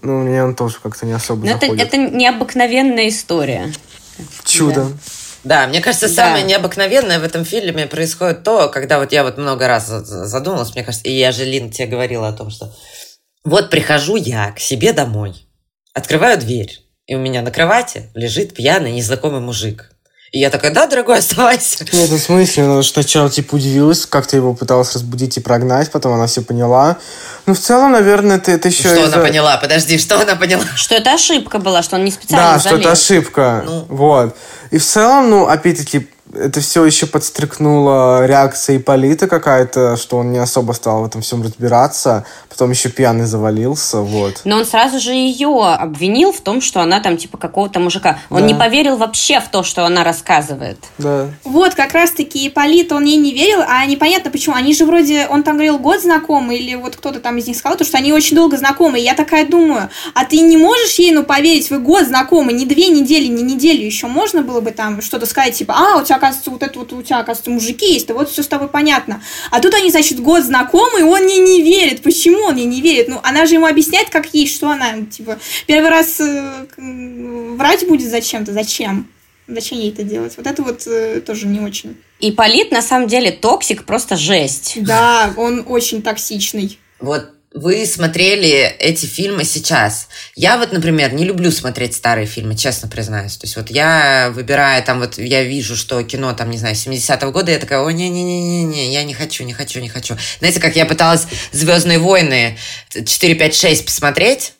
Ну, 0.00 0.20
мне 0.20 0.44
он 0.44 0.54
тоже 0.54 0.76
как-то 0.80 1.04
не 1.04 1.14
особо 1.14 1.44
Но 1.44 1.54
заходит. 1.54 1.80
Это, 1.80 1.96
это 1.96 2.14
необыкновенная 2.14 3.08
история. 3.08 3.72
Чудо. 4.44 4.84
Да. 4.84 4.90
Да, 5.42 5.66
мне 5.66 5.80
кажется, 5.80 6.06
да. 6.06 6.14
самое 6.14 6.44
необыкновенное 6.44 7.18
в 7.18 7.24
этом 7.24 7.44
фильме 7.44 7.88
происходит 7.88 8.44
то, 8.44 8.68
когда 8.68 9.00
вот 9.00 9.10
я 9.10 9.24
вот 9.24 9.36
много 9.36 9.66
раз 9.66 9.88
задумалась, 9.88 10.76
мне 10.76 10.84
кажется, 10.84 11.08
и 11.08 11.12
я 11.12 11.32
же, 11.32 11.44
Лин, 11.44 11.72
тебе 11.72 11.88
говорила 11.88 12.28
о 12.28 12.32
том, 12.32 12.50
что 12.50 12.72
вот 13.42 13.68
прихожу 13.68 14.14
я 14.14 14.52
к 14.52 14.60
себе 14.60 14.92
домой, 14.92 15.34
открываю 15.92 16.38
дверь, 16.38 16.78
и 17.08 17.16
у 17.16 17.18
меня 17.18 17.42
на 17.42 17.50
кровати 17.50 18.10
лежит 18.14 18.54
пьяный 18.54 18.92
незнакомый 18.92 19.40
мужик. 19.40 19.90
И 20.30 20.40
я 20.40 20.50
такая, 20.50 20.72
да, 20.72 20.86
дорогой, 20.86 21.18
оставайся. 21.20 21.84
Нет, 21.92 22.10
в 22.10 22.18
смысле, 22.18 22.64
она 22.64 22.82
же 22.82 22.88
сначала 22.88 23.30
типа 23.30 23.54
удивилась, 23.54 24.04
как 24.06 24.26
ты 24.26 24.36
его 24.36 24.54
пыталась 24.54 24.92
разбудить 24.94 25.36
и 25.36 25.40
прогнать, 25.40 25.90
потом 25.90 26.12
она 26.14 26.26
все 26.26 26.42
поняла. 26.42 26.98
Ну, 27.46 27.54
в 27.54 27.58
целом, 27.58 27.92
наверное, 27.92 28.36
это, 28.36 28.50
это 28.50 28.68
еще... 28.68 28.94
Что 28.94 29.04
она 29.06 29.18
поняла? 29.18 29.56
Подожди, 29.56 29.96
что 29.98 30.20
она 30.20 30.36
поняла? 30.36 30.62
Что 30.76 30.96
это 30.96 31.14
ошибка 31.14 31.58
была, 31.58 31.82
что 31.82 31.96
он 31.96 32.04
не 32.04 32.10
специально 32.10 32.54
Да, 32.54 32.58
залез. 32.58 32.66
что 32.66 32.76
это 32.76 32.92
ошибка. 32.92 33.62
Ну. 33.64 33.86
Вот. 33.88 34.36
И 34.70 34.76
в 34.78 34.84
целом, 34.84 35.30
ну, 35.30 35.46
опять-таки, 35.46 36.08
это 36.34 36.60
все 36.60 36.84
еще 36.84 37.06
подстрекнуло 37.06 38.26
реакция 38.26 38.76
Иполита 38.76 39.26
какая-то, 39.26 39.96
что 39.96 40.18
он 40.18 40.32
не 40.32 40.38
особо 40.38 40.72
стал 40.72 41.02
в 41.02 41.06
этом 41.06 41.22
всем 41.22 41.42
разбираться. 41.42 42.24
Потом 42.48 42.70
еще 42.70 42.88
пьяный 42.88 43.24
завалился, 43.24 44.00
вот. 44.00 44.40
Но 44.44 44.56
он 44.56 44.66
сразу 44.66 44.98
же 44.98 45.12
ее 45.12 45.64
обвинил 45.64 46.32
в 46.32 46.40
том, 46.40 46.60
что 46.60 46.80
она 46.80 47.00
там 47.00 47.16
типа 47.16 47.38
какого-то 47.38 47.80
мужика. 47.80 48.18
Он 48.30 48.40
да. 48.40 48.46
не 48.46 48.54
поверил 48.54 48.96
вообще 48.96 49.40
в 49.40 49.48
то, 49.48 49.62
что 49.62 49.84
она 49.86 50.04
рассказывает. 50.04 50.78
Да. 50.98 51.28
Вот, 51.44 51.74
как 51.74 51.92
раз-таки 51.92 52.48
Иполит, 52.48 52.92
он 52.92 53.04
ей 53.04 53.16
не 53.16 53.32
верил, 53.32 53.62
а 53.66 53.84
непонятно 53.86 54.30
почему. 54.30 54.56
Они 54.56 54.74
же 54.74 54.84
вроде, 54.84 55.26
он 55.28 55.42
там 55.42 55.54
говорил, 55.54 55.78
год 55.78 56.02
знакомы, 56.02 56.56
или 56.56 56.74
вот 56.74 56.96
кто-то 56.96 57.20
там 57.20 57.38
из 57.38 57.46
них 57.46 57.56
сказал, 57.56 57.78
то, 57.78 57.84
что 57.84 57.98
они 57.98 58.12
очень 58.12 58.36
долго 58.36 58.56
знакомы. 58.56 58.98
И 58.98 59.04
я 59.04 59.14
такая 59.14 59.46
думаю, 59.46 59.88
а 60.14 60.24
ты 60.24 60.40
не 60.40 60.56
можешь 60.56 60.94
ей, 60.98 61.12
ну, 61.12 61.22
поверить, 61.22 61.70
вы 61.70 61.78
год 61.78 62.06
знакомы, 62.06 62.52
не 62.52 62.66
две 62.66 62.88
недели, 62.88 63.26
не 63.26 63.42
неделю 63.42 63.84
еще 63.84 64.06
можно 64.06 64.42
было 64.42 64.60
бы 64.60 64.72
там 64.72 65.00
что-то 65.00 65.26
сказать, 65.26 65.54
типа, 65.54 65.74
а, 65.76 65.98
у 65.98 66.04
тебя 66.04 66.17
оказывается, 66.18 66.50
вот 66.50 66.62
это 66.62 66.78
вот 66.78 66.92
у 66.92 67.02
тебя, 67.02 67.20
оказывается, 67.20 67.50
мужики 67.50 67.94
есть, 67.94 68.06
да 68.06 68.14
вот 68.14 68.28
все 68.30 68.42
с 68.42 68.48
тобой 68.48 68.68
понятно. 68.68 69.22
А 69.50 69.60
тут 69.60 69.74
они, 69.74 69.90
значит, 69.90 70.20
год 70.20 70.44
знакомы, 70.44 71.00
и 71.00 71.02
он 71.02 71.22
мне 71.22 71.38
не 71.38 71.62
верит. 71.62 72.02
Почему 72.02 72.44
он 72.44 72.54
мне 72.54 72.64
не 72.64 72.80
верит? 72.80 73.08
Ну, 73.08 73.20
она 73.22 73.46
же 73.46 73.54
ему 73.54 73.66
объясняет, 73.66 74.10
как 74.10 74.34
есть, 74.34 74.54
что 74.54 74.68
она, 74.68 75.00
типа, 75.06 75.38
первый 75.66 75.90
раз 75.90 76.20
э, 76.20 76.66
врать 77.56 77.88
будет 77.88 78.10
зачем-то, 78.10 78.52
зачем? 78.52 79.08
Зачем 79.46 79.78
ей 79.78 79.90
это 79.90 80.02
делать? 80.02 80.34
Вот 80.36 80.46
это 80.46 80.62
вот 80.62 80.86
э, 80.86 81.22
тоже 81.22 81.46
не 81.46 81.60
очень 81.60 81.96
Ипполит 82.20 82.70
на 82.70 82.82
самом 82.82 83.08
деле 83.08 83.30
toxic, 83.30 83.84
просто 83.84 84.16
жесть. 84.16 84.76
Да, 84.82 85.32
он 85.36 85.64
очень 85.66 86.02
токсичный. 86.02 86.78
Вот 87.00 87.30
вы 87.54 87.86
смотрели 87.86 88.76
эти 88.78 89.06
фильмы 89.06 89.44
сейчас. 89.44 90.08
Я 90.36 90.58
вот, 90.58 90.72
например, 90.72 91.14
не 91.14 91.24
люблю 91.24 91.50
смотреть 91.50 91.94
старые 91.94 92.26
фильмы, 92.26 92.54
честно 92.54 92.88
признаюсь. 92.88 93.36
То 93.36 93.46
есть 93.46 93.56
вот 93.56 93.70
я 93.70 94.30
выбираю 94.34 94.82
там 94.82 95.00
вот, 95.00 95.18
я 95.18 95.42
вижу, 95.44 95.74
что 95.74 96.02
кино 96.02 96.34
там, 96.34 96.50
не 96.50 96.58
знаю, 96.58 96.74
70-го 96.74 97.32
года, 97.32 97.50
я 97.50 97.58
такая, 97.58 97.80
о, 97.80 97.90
не-не-не-не, 97.90 98.92
я 98.92 99.02
не 99.02 99.14
хочу, 99.14 99.44
не 99.44 99.54
хочу, 99.54 99.80
не 99.80 99.88
хочу. 99.88 100.16
Знаете, 100.40 100.60
как 100.60 100.76
я 100.76 100.84
пыталась 100.84 101.26
«Звездные 101.52 101.98
войны» 101.98 102.58
4, 102.92 103.34
5, 103.34 103.54
6 103.54 103.84
посмотреть, 103.86 104.52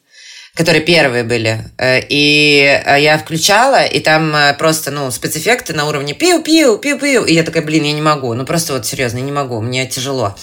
которые 0.54 0.82
первые 0.82 1.24
были. 1.24 1.70
Э, 1.76 2.00
и 2.08 2.82
э, 2.84 3.00
я 3.02 3.18
включала, 3.18 3.84
и 3.84 4.00
там 4.00 4.34
э, 4.34 4.54
просто, 4.54 4.90
ну, 4.90 5.10
спецэффекты 5.10 5.74
на 5.74 5.86
уровне 5.86 6.14
пиу-пиу, 6.14 6.78
пиу-пиу. 6.78 7.26
И 7.26 7.34
я 7.34 7.42
такая, 7.42 7.62
блин, 7.62 7.84
я 7.84 7.92
не 7.92 8.02
могу. 8.02 8.32
Ну, 8.32 8.46
просто 8.46 8.72
вот 8.72 8.86
серьезно, 8.86 9.18
не 9.18 9.30
могу, 9.30 9.60
мне 9.60 9.86
тяжело. 9.86 10.36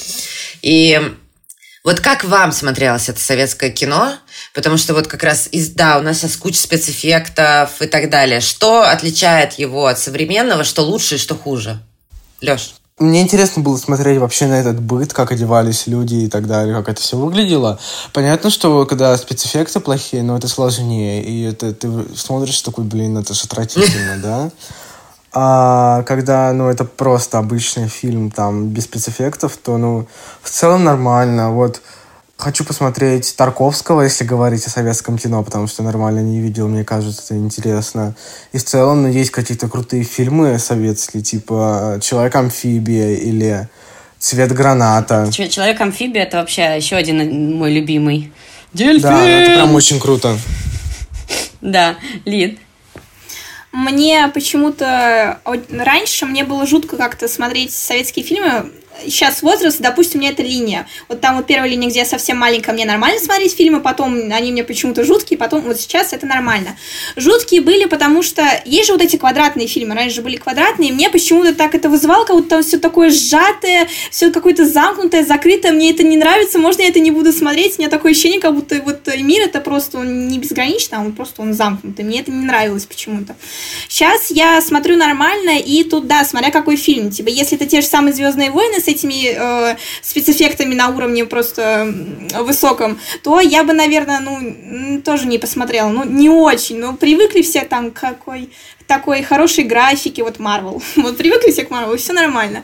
И 0.62 1.02
вот 1.86 2.00
как 2.00 2.24
вам 2.24 2.52
смотрелось 2.52 3.10
это 3.10 3.22
советское 3.22 3.70
кино? 3.70 4.14
Потому 4.56 4.76
что 4.76 4.96
вот 4.96 5.08
как 5.08 5.22
раз, 5.22 5.48
из, 5.52 5.70
да, 5.70 6.00
у 6.00 6.02
нас 6.02 6.18
сейчас 6.18 6.36
куча 6.36 6.58
спецэффектов 6.58 7.80
и 7.80 7.86
так 7.86 8.10
далее. 8.10 8.42
Что 8.42 8.82
отличает 8.82 9.54
его 9.54 9.86
от 9.86 10.00
современного, 10.00 10.64
что 10.64 10.82
лучше 10.82 11.16
и 11.16 11.20
что 11.20 11.36
хуже? 11.36 11.80
Леш? 12.42 12.74
Мне 12.98 13.22
интересно 13.22 13.62
было 13.62 13.78
смотреть 13.78 14.20
вообще 14.20 14.48
на 14.48 14.54
этот 14.54 14.82
быт, 14.82 15.14
как 15.14 15.32
одевались 15.32 15.86
люди 15.86 16.16
и 16.16 16.28
так 16.28 16.48
далее, 16.48 16.74
как 16.74 16.90
это 16.90 17.02
все 17.02 17.18
выглядело. 17.18 17.78
Понятно, 18.14 18.50
что 18.50 18.86
когда 18.88 19.16
спецэффекты 19.16 19.80
плохие, 19.80 20.24
но 20.24 20.38
это 20.38 20.48
сложнее. 20.48 21.24
И 21.24 21.44
это 21.44 21.72
ты 21.72 21.90
смотришь 22.16 22.62
такой, 22.62 22.86
блин, 22.86 23.16
это 23.18 23.36
же 23.36 23.44
отвратительно, 23.44 24.18
да? 24.24 24.52
А 25.38 26.04
когда, 26.04 26.54
ну, 26.54 26.70
это 26.70 26.86
просто 26.86 27.40
обычный 27.40 27.90
фильм, 27.90 28.32
там, 28.32 28.70
без 28.70 28.86
спецэффектов, 28.86 29.58
то, 29.58 29.78
ну, 29.78 30.08
в 30.42 30.50
целом 30.50 30.86
нормально. 30.86 31.52
Вот 31.52 31.82
хочу 32.38 32.64
посмотреть 32.64 33.36
Тарковского, 33.36 34.04
если 34.04 34.24
говорить 34.24 34.66
о 34.66 34.70
советском 34.70 35.18
кино, 35.18 35.44
потому 35.44 35.68
что 35.68 35.84
нормально 35.84 36.22
не 36.22 36.40
видел, 36.40 36.70
мне 36.70 36.86
кажется, 36.86 37.22
это 37.26 37.36
интересно. 37.36 38.16
И 38.54 38.58
в 38.58 38.64
целом, 38.64 39.02
ну, 39.02 39.10
есть 39.10 39.32
какие-то 39.32 39.68
крутые 39.68 40.04
фильмы 40.04 40.58
советские, 40.58 41.22
типа 41.22 42.00
«Человек-амфибия» 42.02 43.16
или 43.16 43.68
«Цвет 44.20 44.54
граната». 44.54 45.30
«Человек-амфибия»— 45.32 46.24
это 46.24 46.38
вообще 46.38 46.78
еще 46.78 46.96
один 46.96 47.58
мой 47.58 47.74
любимый. 47.74 48.32
Дельфин! 48.72 49.02
Да, 49.02 49.28
это 49.28 49.52
прям 49.52 49.76
очень 49.76 50.00
круто. 50.00 50.38
Да, 51.60 51.96
Лид, 52.24 52.60
мне 53.76 54.30
почему-то 54.34 55.42
раньше 55.44 56.26
мне 56.26 56.46
было 56.46 56.66
жутко 56.66 56.96
как-то 56.96 57.28
смотреть 57.28 57.74
советские 57.74 58.24
фильмы 58.26 58.72
сейчас 59.06 59.42
возраст, 59.42 59.80
допустим, 59.80 60.20
у 60.20 60.24
меня 60.24 60.32
это 60.32 60.44
линия. 60.44 60.88
Вот 61.10 61.22
там 61.22 61.38
вот 61.38 61.46
первая 61.46 61.70
линия, 61.70 61.90
где 61.90 62.00
я 62.00 62.06
совсем 62.06 62.38
маленькая, 62.38 62.74
мне 62.74 62.86
нормально 62.86 63.20
смотреть 63.20 63.56
фильмы, 63.56 63.80
потом 63.80 64.32
они 64.32 64.52
мне 64.52 64.64
почему-то 64.64 65.04
жуткие, 65.04 65.38
потом 65.38 65.62
вот 65.62 65.80
сейчас 65.80 66.14
это 66.14 66.26
нормально. 66.26 66.78
Жуткие 67.16 67.62
были, 67.62 67.86
потому 67.86 68.24
что 68.24 68.44
есть 68.66 68.88
же 68.88 68.94
вот 68.94 69.02
эти 69.02 69.18
квадратные 69.18 69.68
фильмы, 69.68 69.96
раньше 69.96 70.16
же 70.16 70.22
были 70.22 70.38
квадратные, 70.38 70.90
и 70.90 70.94
мне 70.94 71.10
почему-то 71.10 71.54
так 71.54 71.76
это 71.76 71.90
вызывало, 71.90 72.26
как 72.26 72.36
будто 72.36 72.50
там 72.50 72.64
все 72.64 72.78
такое 72.78 73.10
сжатое, 73.10 73.88
все 74.12 74.32
какое-то 74.32 74.66
замкнутое, 74.66 75.26
закрытое, 75.26 75.72
мне 75.72 75.92
это 75.92 76.04
не 76.04 76.18
нравится, 76.18 76.60
можно 76.60 76.82
я 76.82 76.90
это 76.90 77.00
не 77.00 77.12
буду 77.12 77.32
смотреть, 77.32 77.78
у 77.78 77.82
меня 77.82 77.90
такое 77.90 78.12
ощущение, 78.12 78.40
как 78.40 78.56
будто 78.56 78.82
вот 78.82 79.08
мир 79.18 79.44
это 79.44 79.60
просто 79.62 80.00
он 80.00 80.28
не 80.28 80.40
безграничный, 80.40 80.98
а 80.98 81.02
он 81.02 81.14
просто 81.14 81.42
он 81.42 81.54
замкнутый, 81.54 82.06
мне 82.06 82.22
это 82.22 82.32
не 82.32 82.46
нравилось 82.46 82.86
почему-то. 82.86 83.36
Сейчас 83.88 84.32
я 84.32 84.62
смотрю 84.62 84.98
нормально, 84.98 85.60
и 85.60 85.84
тут, 85.84 86.08
да, 86.08 86.24
смотря 86.24 86.52
какой 86.52 86.76
фильм, 86.76 87.12
типа, 87.12 87.30
если 87.30 87.58
это 87.58 87.66
те 87.66 87.82
же 87.82 87.88
самые 87.88 88.14
«Звездные 88.14 88.52
войны», 88.52 88.80
с 88.86 88.88
этими 88.88 89.34
э, 89.36 89.76
спецэффектами 90.02 90.74
на 90.74 90.90
уровне 90.90 91.26
просто 91.26 91.94
высоком, 92.40 93.00
то 93.24 93.40
я 93.40 93.64
бы, 93.64 93.74
наверное, 93.74 94.20
ну, 94.20 95.02
тоже 95.02 95.28
не 95.28 95.38
посмотрела. 95.38 95.90
Ну, 95.90 96.04
не 96.06 96.30
очень. 96.30 96.78
Ну, 96.78 96.96
привыкли 96.96 97.42
все 97.42 97.62
там 97.62 97.92
к 97.92 98.00
какой 98.00 98.50
такой 98.88 99.24
хорошей 99.24 99.64
графики, 99.64 100.22
вот 100.22 100.40
Марвел. 100.40 100.82
Вот 100.96 101.18
привыкли 101.18 101.52
все 101.52 101.66
к 101.66 101.72
Марвел, 101.72 101.98
все 101.98 102.14
нормально. 102.14 102.64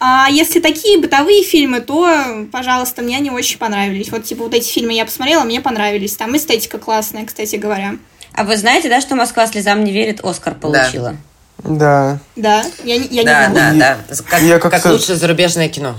А 0.00 0.28
если 0.30 0.60
такие 0.60 0.98
бытовые 0.98 1.42
фильмы, 1.42 1.80
то, 1.80 2.46
пожалуйста, 2.52 3.02
мне 3.02 3.16
они 3.16 3.30
очень 3.30 3.58
понравились. 3.58 4.10
Вот, 4.10 4.24
типа, 4.24 4.44
вот 4.44 4.54
эти 4.54 4.70
фильмы 4.70 4.92
я 4.92 5.04
посмотрела, 5.04 5.44
мне 5.44 5.60
понравились. 5.60 6.16
Там 6.16 6.36
эстетика 6.36 6.78
классная, 6.78 7.24
кстати 7.24 7.56
говоря. 7.56 7.96
А 8.34 8.44
вы 8.44 8.56
знаете, 8.56 8.88
да, 8.88 9.00
что 9.00 9.14
Москва 9.14 9.46
слезам 9.46 9.84
не 9.84 9.92
верит, 9.92 10.20
Оскар 10.22 10.54
получила? 10.54 11.12
Да. 11.12 11.16
Да. 11.64 12.18
Да, 12.36 12.64
я, 12.84 12.96
я 12.96 13.24
да, 13.24 13.46
не 13.48 13.54
знала. 13.54 13.72
Да, 13.74 13.96
да, 14.08 14.16
как, 14.28 14.42
я 14.42 14.58
как, 14.58 14.72
как 14.72 14.84
лучшее 14.86 15.16
зарубежное 15.16 15.68
кино. 15.68 15.94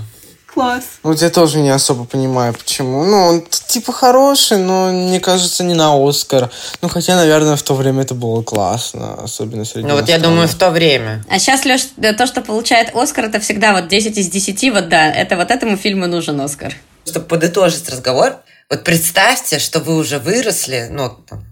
Класс. 0.54 0.84
Вот 1.02 1.20
я 1.20 1.30
тоже 1.30 1.58
не 1.58 1.70
особо 1.70 2.04
понимаю, 2.04 2.54
почему. 2.54 3.04
Ну, 3.04 3.16
он 3.26 3.42
типа 3.42 3.92
хороший, 3.92 4.58
но, 4.58 4.92
мне 4.92 5.18
кажется, 5.18 5.64
не 5.64 5.74
на 5.74 5.96
Оскар. 5.96 6.48
Ну, 6.80 6.88
хотя, 6.88 7.16
наверное, 7.16 7.56
в 7.56 7.62
то 7.64 7.74
время 7.74 8.02
это 8.02 8.14
было 8.14 8.40
классно, 8.42 9.14
особенно 9.14 9.64
среди 9.64 9.88
Ну, 9.88 9.94
вот 9.94 10.08
я 10.08 10.20
думаю, 10.20 10.46
в 10.46 10.54
то 10.54 10.70
время. 10.70 11.24
А 11.28 11.40
сейчас, 11.40 11.64
Леш, 11.64 11.88
то, 12.16 12.26
что 12.26 12.40
получает 12.40 12.94
Оскар, 12.94 13.24
это 13.24 13.40
всегда 13.40 13.72
вот 13.72 13.88
10 13.88 14.16
из 14.16 14.28
10, 14.28 14.72
вот 14.72 14.88
да, 14.88 15.12
это 15.12 15.36
вот 15.36 15.50
этому 15.50 15.76
фильму 15.76 16.06
нужен 16.06 16.40
Оскар. 16.40 16.72
Чтобы 17.04 17.26
подытожить 17.26 17.88
разговор, 17.88 18.36
вот 18.70 18.84
представьте, 18.84 19.58
что 19.58 19.80
вы 19.80 19.96
уже 19.96 20.20
выросли, 20.20 20.86
ну, 20.88 21.10
там, 21.28 21.44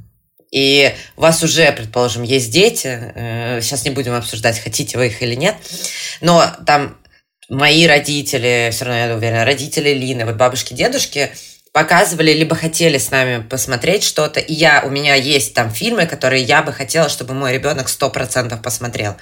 и 0.52 0.94
у 1.16 1.22
вас 1.22 1.42
уже, 1.42 1.72
предположим, 1.72 2.22
есть 2.22 2.52
дети, 2.52 3.12
э, 3.14 3.60
сейчас 3.62 3.84
не 3.84 3.90
будем 3.90 4.12
обсуждать, 4.12 4.60
хотите 4.60 4.98
вы 4.98 5.06
их 5.06 5.22
или 5.22 5.34
нет, 5.34 5.56
но 6.20 6.44
там 6.66 6.98
мои 7.48 7.86
родители, 7.86 8.68
все 8.70 8.84
равно 8.84 9.06
я 9.06 9.14
уверена, 9.14 9.44
родители 9.44 9.90
Лины, 9.90 10.26
вот 10.26 10.36
бабушки, 10.36 10.74
дедушки, 10.74 11.30
показывали, 11.72 12.32
либо 12.32 12.54
хотели 12.54 12.98
с 12.98 13.10
нами 13.10 13.42
посмотреть 13.42 14.04
что-то. 14.04 14.40
И 14.40 14.52
я, 14.52 14.82
у 14.84 14.90
меня 14.90 15.14
есть 15.14 15.54
там 15.54 15.70
фильмы, 15.70 16.06
которые 16.06 16.42
я 16.42 16.62
бы 16.62 16.72
хотела, 16.72 17.08
чтобы 17.08 17.34
мой 17.34 17.52
ребенок 17.52 17.88
сто 17.88 18.10
процентов 18.10 18.62
посмотрел. 18.62 19.16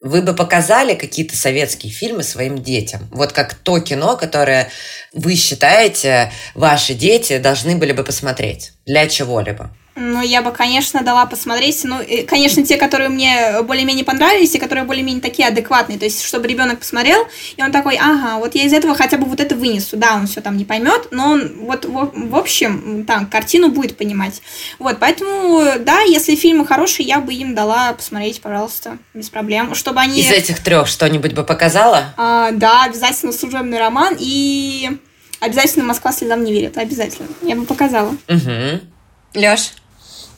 Вы 0.00 0.22
бы 0.22 0.34
показали 0.34 0.94
какие-то 0.94 1.36
советские 1.36 1.92
фильмы 1.92 2.22
своим 2.22 2.62
детям? 2.62 3.08
Вот 3.10 3.32
как 3.32 3.54
то 3.54 3.80
кино, 3.80 4.16
которое 4.16 4.70
вы 5.12 5.34
считаете, 5.34 6.32
ваши 6.54 6.94
дети 6.94 7.38
должны 7.38 7.76
были 7.76 7.92
бы 7.92 8.04
посмотреть 8.04 8.72
для 8.86 9.08
чего-либо? 9.08 9.76
Ну, 10.00 10.22
я 10.22 10.42
бы, 10.42 10.52
конечно, 10.52 11.02
дала 11.02 11.26
посмотреть. 11.26 11.82
Ну, 11.82 11.96
конечно, 12.28 12.64
те, 12.64 12.76
которые 12.76 13.08
мне 13.08 13.62
более-менее 13.62 14.04
понравились, 14.04 14.54
и 14.54 14.58
которые 14.58 14.84
более-менее 14.84 15.20
такие 15.20 15.48
адекватные. 15.48 15.98
То 15.98 16.04
есть, 16.04 16.22
чтобы 16.22 16.46
ребенок 16.46 16.78
посмотрел, 16.78 17.26
и 17.56 17.62
он 17.62 17.72
такой, 17.72 17.96
ага, 17.96 18.38
вот 18.38 18.54
я 18.54 18.62
из 18.62 18.72
этого 18.72 18.94
хотя 18.94 19.18
бы 19.18 19.24
вот 19.24 19.40
это 19.40 19.56
вынесу. 19.56 19.96
Да, 19.96 20.14
он 20.14 20.28
все 20.28 20.40
там 20.40 20.56
не 20.56 20.64
поймет, 20.64 21.08
но 21.10 21.30
он 21.30 21.66
вот 21.66 21.84
в, 21.84 22.12
в 22.14 22.36
общем 22.36 23.04
там 23.06 23.26
картину 23.26 23.70
будет 23.70 23.96
понимать. 23.96 24.40
Вот, 24.78 24.98
поэтому, 25.00 25.64
да, 25.80 26.02
если 26.02 26.36
фильмы 26.36 26.64
хорошие, 26.64 27.06
я 27.06 27.18
бы 27.18 27.34
им 27.34 27.56
дала 27.56 27.92
посмотреть, 27.92 28.40
пожалуйста, 28.40 28.98
без 29.14 29.30
проблем. 29.30 29.74
Чтобы 29.74 30.00
они... 30.00 30.20
Из 30.20 30.30
этих 30.30 30.62
трех 30.62 30.86
что-нибудь 30.86 31.32
бы 31.32 31.42
показала? 31.42 32.14
А, 32.16 32.52
да, 32.52 32.84
обязательно 32.84 33.32
служебный 33.32 33.80
роман 33.80 34.16
и 34.16 34.90
обязательно 35.40 35.84
Москва 35.84 36.12
слезам 36.12 36.44
не 36.44 36.52
верит. 36.52 36.78
Обязательно. 36.78 37.28
Я 37.42 37.56
бы 37.56 37.64
показала. 37.64 38.14
Угу. 38.28 38.80
Леш? 39.34 39.72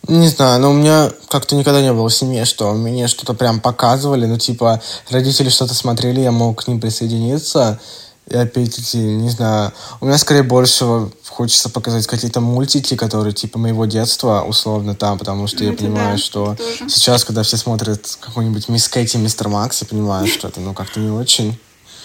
Не 0.09 0.29
знаю, 0.29 0.61
но 0.61 0.71
у 0.71 0.75
меня 0.75 1.11
как-то 1.29 1.55
никогда 1.55 1.83
не 1.83 1.93
было 1.93 2.09
в 2.09 2.15
семье, 2.15 2.45
что 2.45 2.73
мне 2.73 3.07
что-то 3.07 3.35
прям 3.35 3.61
показывали, 3.61 4.27
ну, 4.27 4.39
типа, 4.39 4.81
родители 5.11 5.51
что-то 5.51 5.75
смотрели, 5.75 6.21
я 6.21 6.33
мог 6.33 6.65
к 6.65 6.69
ним 6.69 6.81
присоединиться, 6.81 7.79
и 8.27 8.37
опять-таки, 8.37 8.97
не 8.99 9.29
знаю, 9.29 9.73
у 10.01 10.07
меня 10.07 10.17
скорее 10.17 10.43
больше 10.43 11.11
хочется 11.29 11.69
показать 11.69 12.07
какие-то 12.07 12.41
мультики, 12.41 12.97
которые 12.97 13.33
типа 13.33 13.59
моего 13.59 13.87
детства, 13.87 14.45
условно, 14.47 14.95
там, 14.95 15.19
потому 15.19 15.47
что 15.47 15.65
ну, 15.65 15.71
я 15.71 15.77
понимаю, 15.77 16.17
да, 16.17 16.23
что 16.23 16.57
сейчас, 16.89 17.25
когда 17.25 17.43
все 17.43 17.57
смотрят 17.57 18.19
какой-нибудь 18.21 18.69
Мисс 18.69 18.89
Кэти, 18.89 19.17
Мистер 19.17 19.49
Макс, 19.49 19.83
я 19.83 19.89
понимаю, 19.89 20.27
что 20.27 20.49
это, 20.49 20.61
ну, 20.61 20.75
как-то 20.75 21.01
не 21.01 21.11
очень. 21.11 21.59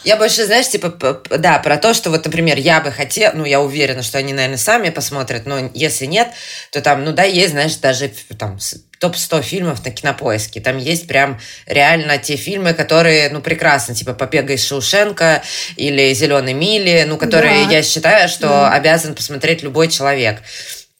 Я 0.06 0.18
больше, 0.18 0.46
знаешь, 0.46 0.70
типа, 0.70 1.22
да, 1.38 1.58
про 1.60 1.78
то, 1.78 1.96
что 1.96 2.12
вот, 2.12 2.24
например, 2.26 2.58
я 2.58 2.80
бы 2.80 2.91
хотела, 2.91 3.34
ну, 3.34 3.44
я 3.44 3.60
уверена, 3.60 4.04
что 4.04 4.20
они, 4.20 4.34
наверное, 4.34 4.58
сами 4.58 4.89
посмотрят, 4.91 5.48
но 5.48 5.72
если 5.74 6.06
нет, 6.06 6.30
то 6.72 6.80
там, 6.82 7.04
ну, 7.04 7.12
да, 7.12 7.24
есть, 7.24 7.52
знаешь, 7.52 7.76
даже 7.78 8.12
там 8.38 8.60
топ-100 9.00 9.41
фильмов 9.41 9.84
на 9.84 9.91
кинопоиске. 9.91 10.62
Там 10.62 10.78
есть 10.78 11.08
прям 11.08 11.39
реально 11.65 12.20
те 12.20 12.36
фильмы, 12.36 12.74
которые, 12.74 13.30
ну, 13.30 13.41
прекрасны, 13.41 13.96
типа 13.96 14.13
«Побега 14.13 14.54
из 14.54 14.65
Шоушенка» 14.65 15.41
или 15.76 16.13
«Зеленый 16.13 16.54
мили», 16.54 17.06
ну, 17.08 17.18
которые 17.18 17.65
да. 17.65 17.72
я 17.72 17.84
считаю, 17.84 18.30
что 18.30 18.48
да. 18.48 18.72
обязан 18.74 19.15
посмотреть 19.15 19.63
любой 19.63 19.88
человек. 19.88 20.38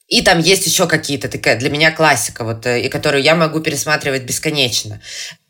И 0.08 0.22
там 0.22 0.38
есть 0.38 0.66
еще 0.66 0.86
какие-то 0.86 1.28
такая 1.28 1.58
для 1.58 1.68
меня 1.68 1.90
классика, 1.90 2.44
вот, 2.44 2.64
э, 2.66 2.80
и 2.80 2.88
которую 2.88 3.22
я 3.22 3.34
могу 3.34 3.60
пересматривать 3.60 4.22
бесконечно. 4.22 5.00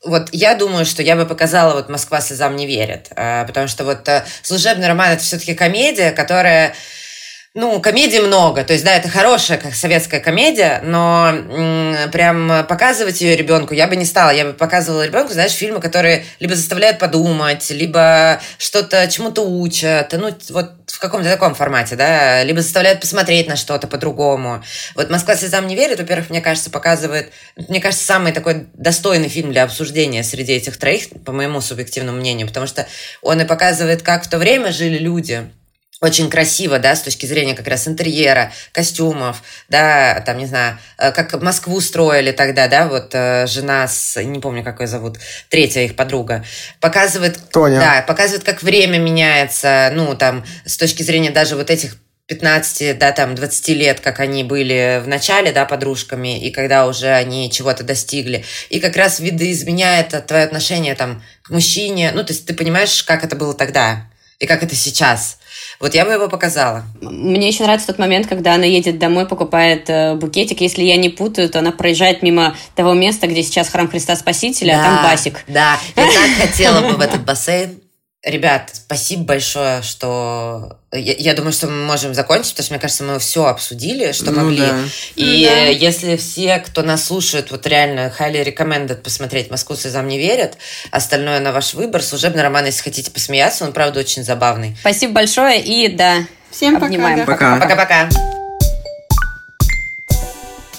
Вот 0.03 0.31
я 0.33 0.55
думаю, 0.55 0.87
что 0.87 1.03
я 1.03 1.15
бы 1.15 1.27
показала 1.27 1.75
вот 1.75 1.91
«Москва 1.91 2.23
слезам 2.23 2.57
не 2.57 2.67
верит», 2.67 3.09
э, 3.15 3.45
потому 3.47 3.69
что 3.69 3.85
вот 3.85 4.09
э, 4.09 4.25
«Служебный 4.43 4.89
роман»— 4.89 5.11
это 5.13 5.23
все-таки 5.23 5.55
комедия, 5.55 6.11
которая 6.11 6.75
ну, 7.57 7.81
комедий 7.81 8.21
много. 8.21 8.65
То 8.65 8.75
есть, 8.75 8.85
да, 8.85 8.95
это 8.95 9.09
хорошая 9.09 9.57
как 9.57 9.75
советская 9.75 10.21
комедия, 10.21 10.83
но 10.85 11.31
м, 11.31 12.11
прям 12.11 12.67
показывать 12.69 13.23
ее 13.23 13.35
ребенку 13.35 13.73
я 13.73 13.89
бы 13.89 13.97
не 13.97 14.05
стала. 14.05 14.29
Я 14.29 14.45
бы 14.45 14.53
показывала 14.53 15.07
ребенку, 15.07 15.33
знаешь, 15.33 15.53
фильмы, 15.53 15.81
которые 15.81 16.27
либо 16.39 16.55
заставляют 16.55 16.99
подумать, 16.99 17.71
либо 17.71 18.43
что-то 18.59 19.09
чему-то 19.09 19.41
учат. 19.41 20.13
Ну, 20.13 20.35
вот 20.51 20.73
в 20.87 20.99
каком-то 20.99 21.31
таком 21.31 21.55
формате, 21.55 21.97
да, 21.97 22.45
либо 22.45 22.61
заставляют 22.61 23.01
посмотреть 23.01 23.49
на 23.49 23.57
что-то 23.57 23.87
по-другому. 23.87 24.63
Вот 24.95 25.09
«Москва 25.09 25.35
слезам 25.35 25.67
не 25.67 25.77
верит», 25.77 25.99
во-первых, 25.99 26.29
мне 26.29 26.43
кажется, 26.43 26.69
показывает, 26.69 27.33
мне 27.57 27.81
кажется, 27.81 28.05
самый 28.05 28.33
такой 28.33 28.67
достойный 28.75 29.31
фильм 29.31 29.51
для 29.53 29.65
обсуждения 29.65 30.23
среди 30.25 30.53
этих 30.53 30.77
троих, 30.77 31.09
по 31.25 31.33
моему 31.33 31.63
субъективному 31.63 32.19
мнению, 32.19 32.49
потому 32.49 32.67
что 32.67 32.87
он 33.23 33.41
и 33.41 33.47
показывает, 33.47 34.03
как 34.03 34.25
в 34.25 34.29
то 34.29 34.37
время 34.37 34.73
жили 34.73 34.99
люди, 34.99 35.51
очень 36.07 36.31
красиво, 36.31 36.79
да, 36.79 36.97
с 36.97 37.03
точки 37.03 37.27
зрения 37.27 37.55
как 37.55 37.69
раз 37.69 37.87
интерьера, 37.87 38.53
костюмов, 38.73 39.43
да, 39.69 40.23
там, 40.25 40.39
не 40.39 40.47
знаю, 40.47 40.79
э, 40.99 41.13
как 41.13 41.41
Москву 41.43 41.81
строили 41.81 42.33
тогда, 42.33 42.69
да, 42.69 42.89
вот 42.89 43.11
э, 43.13 43.47
жена 43.47 43.87
с, 43.87 44.23
не 44.23 44.41
помню, 44.41 44.65
как 44.65 44.81
ее 44.81 44.87
зовут, 44.87 45.19
третья 45.51 45.83
их 45.83 45.97
подруга, 45.97 46.45
показывает, 46.81 47.39
Тоня. 47.51 47.81
да, 47.81 48.05
показывает, 48.07 48.45
как 48.45 48.63
время 48.63 48.99
меняется, 48.99 49.91
ну, 49.95 50.15
там, 50.15 50.45
с 50.65 50.77
точки 50.77 51.03
зрения 51.03 51.31
даже 51.31 51.57
вот 51.57 51.71
этих 51.71 51.97
15, 52.27 52.99
да, 52.99 53.13
там, 53.13 53.35
20 53.35 53.69
лет, 53.69 54.01
как 54.01 54.19
они 54.19 54.43
были 54.43 55.01
в 55.05 55.07
начале, 55.07 55.53
да, 55.53 55.65
подружками, 55.65 56.41
и 56.41 56.51
когда 56.51 56.87
уже 56.87 57.09
они 57.09 57.51
чего-то 57.53 57.85
достигли. 57.85 58.45
И 58.69 58.81
как 58.81 58.97
раз 58.97 59.21
видоизменяет 59.21 60.27
твое 60.27 60.43
отношение, 60.45 60.97
там, 60.97 61.23
к 61.43 61.51
мужчине. 61.51 62.11
Ну, 62.13 62.25
то 62.25 62.33
есть 62.33 62.45
ты 62.47 62.55
понимаешь, 62.55 63.05
как 63.05 63.23
это 63.23 63.37
было 63.37 63.55
тогда 63.55 64.09
и 64.41 64.47
как 64.47 64.65
это 64.65 64.75
сейчас. 64.75 65.39
Вот 65.81 65.95
я 65.95 66.05
бы 66.05 66.13
его 66.13 66.29
показала. 66.29 66.85
Мне 67.01 67.49
еще 67.49 67.65
нравится 67.65 67.89
тот 67.89 67.99
момент, 67.99 68.27
когда 68.27 68.55
она 68.55 68.65
едет 68.65 68.99
домой, 68.99 69.27
покупает 69.27 69.89
э, 69.91 70.15
букетик. 70.15 70.61
Если 70.61 70.83
я 70.83 70.97
не 70.97 71.09
путаю, 71.09 71.49
то 71.49 71.59
она 71.59 71.73
проезжает 71.73 72.23
мимо 72.23 72.57
того 72.75 72.95
места, 72.95 73.27
где 73.27 73.43
сейчас 73.43 73.69
храм 73.69 73.89
Христа 73.89 74.17
Спасителя, 74.17 74.75
да, 74.75 74.81
а 74.81 74.85
там 74.85 75.05
басик. 75.05 75.45
Да, 75.47 75.79
я 75.97 76.05
так 76.05 76.49
хотела 76.49 76.81
бы 76.81 76.97
в 76.97 77.01
этот 77.01 77.25
бассейн. 77.25 77.81
Ребят, 78.27 78.71
спасибо 78.75 79.23
большое, 79.23 79.83
что... 79.83 80.79
Я, 80.93 81.15
я 81.17 81.35
думаю, 81.35 81.53
что 81.53 81.69
мы 81.69 81.85
можем 81.85 82.13
закончить, 82.13 82.55
потому 82.55 82.65
что, 82.65 82.73
мне 82.75 82.81
кажется, 82.81 83.05
мы 83.05 83.19
все 83.21 83.45
обсудили, 83.47 84.11
что 84.11 84.33
Ну 84.33 84.43
могли. 84.43 84.59
да. 84.59 84.79
И 85.15 85.45
Да. 85.47 85.67
если 85.67 86.17
все, 86.17 86.59
кто 86.59 86.83
нас 86.83 87.05
слушает, 87.05 87.53
вот 87.53 87.65
реально 87.69 88.13
highly 88.19 88.45
recommended 88.45 88.97
посмотреть 88.97 89.49
«Москву 89.53 89.77
слезам 89.77 90.09
не 90.09 90.19
верят», 90.19 90.55
остальное 90.91 91.39
на 91.39 91.53
ваш 91.53 91.75
выбор. 91.75 92.03
Служебный 92.03 92.43
роман, 92.43 92.65
если 92.67 92.83
хотите 92.83 93.13
посмеяться, 93.13 93.65
он, 93.65 93.73
правда, 93.73 94.01
очень 94.01 94.25
забавный. 94.25 94.77
Спасибо 94.81 95.13
большое 95.13 95.61
и 95.63 95.87
да, 95.87 96.25
Всем 96.51 96.83
обнимаем. 96.83 97.19
да. 97.21 97.27
Пока. 97.27 97.59
Пока-пока. 97.61 98.09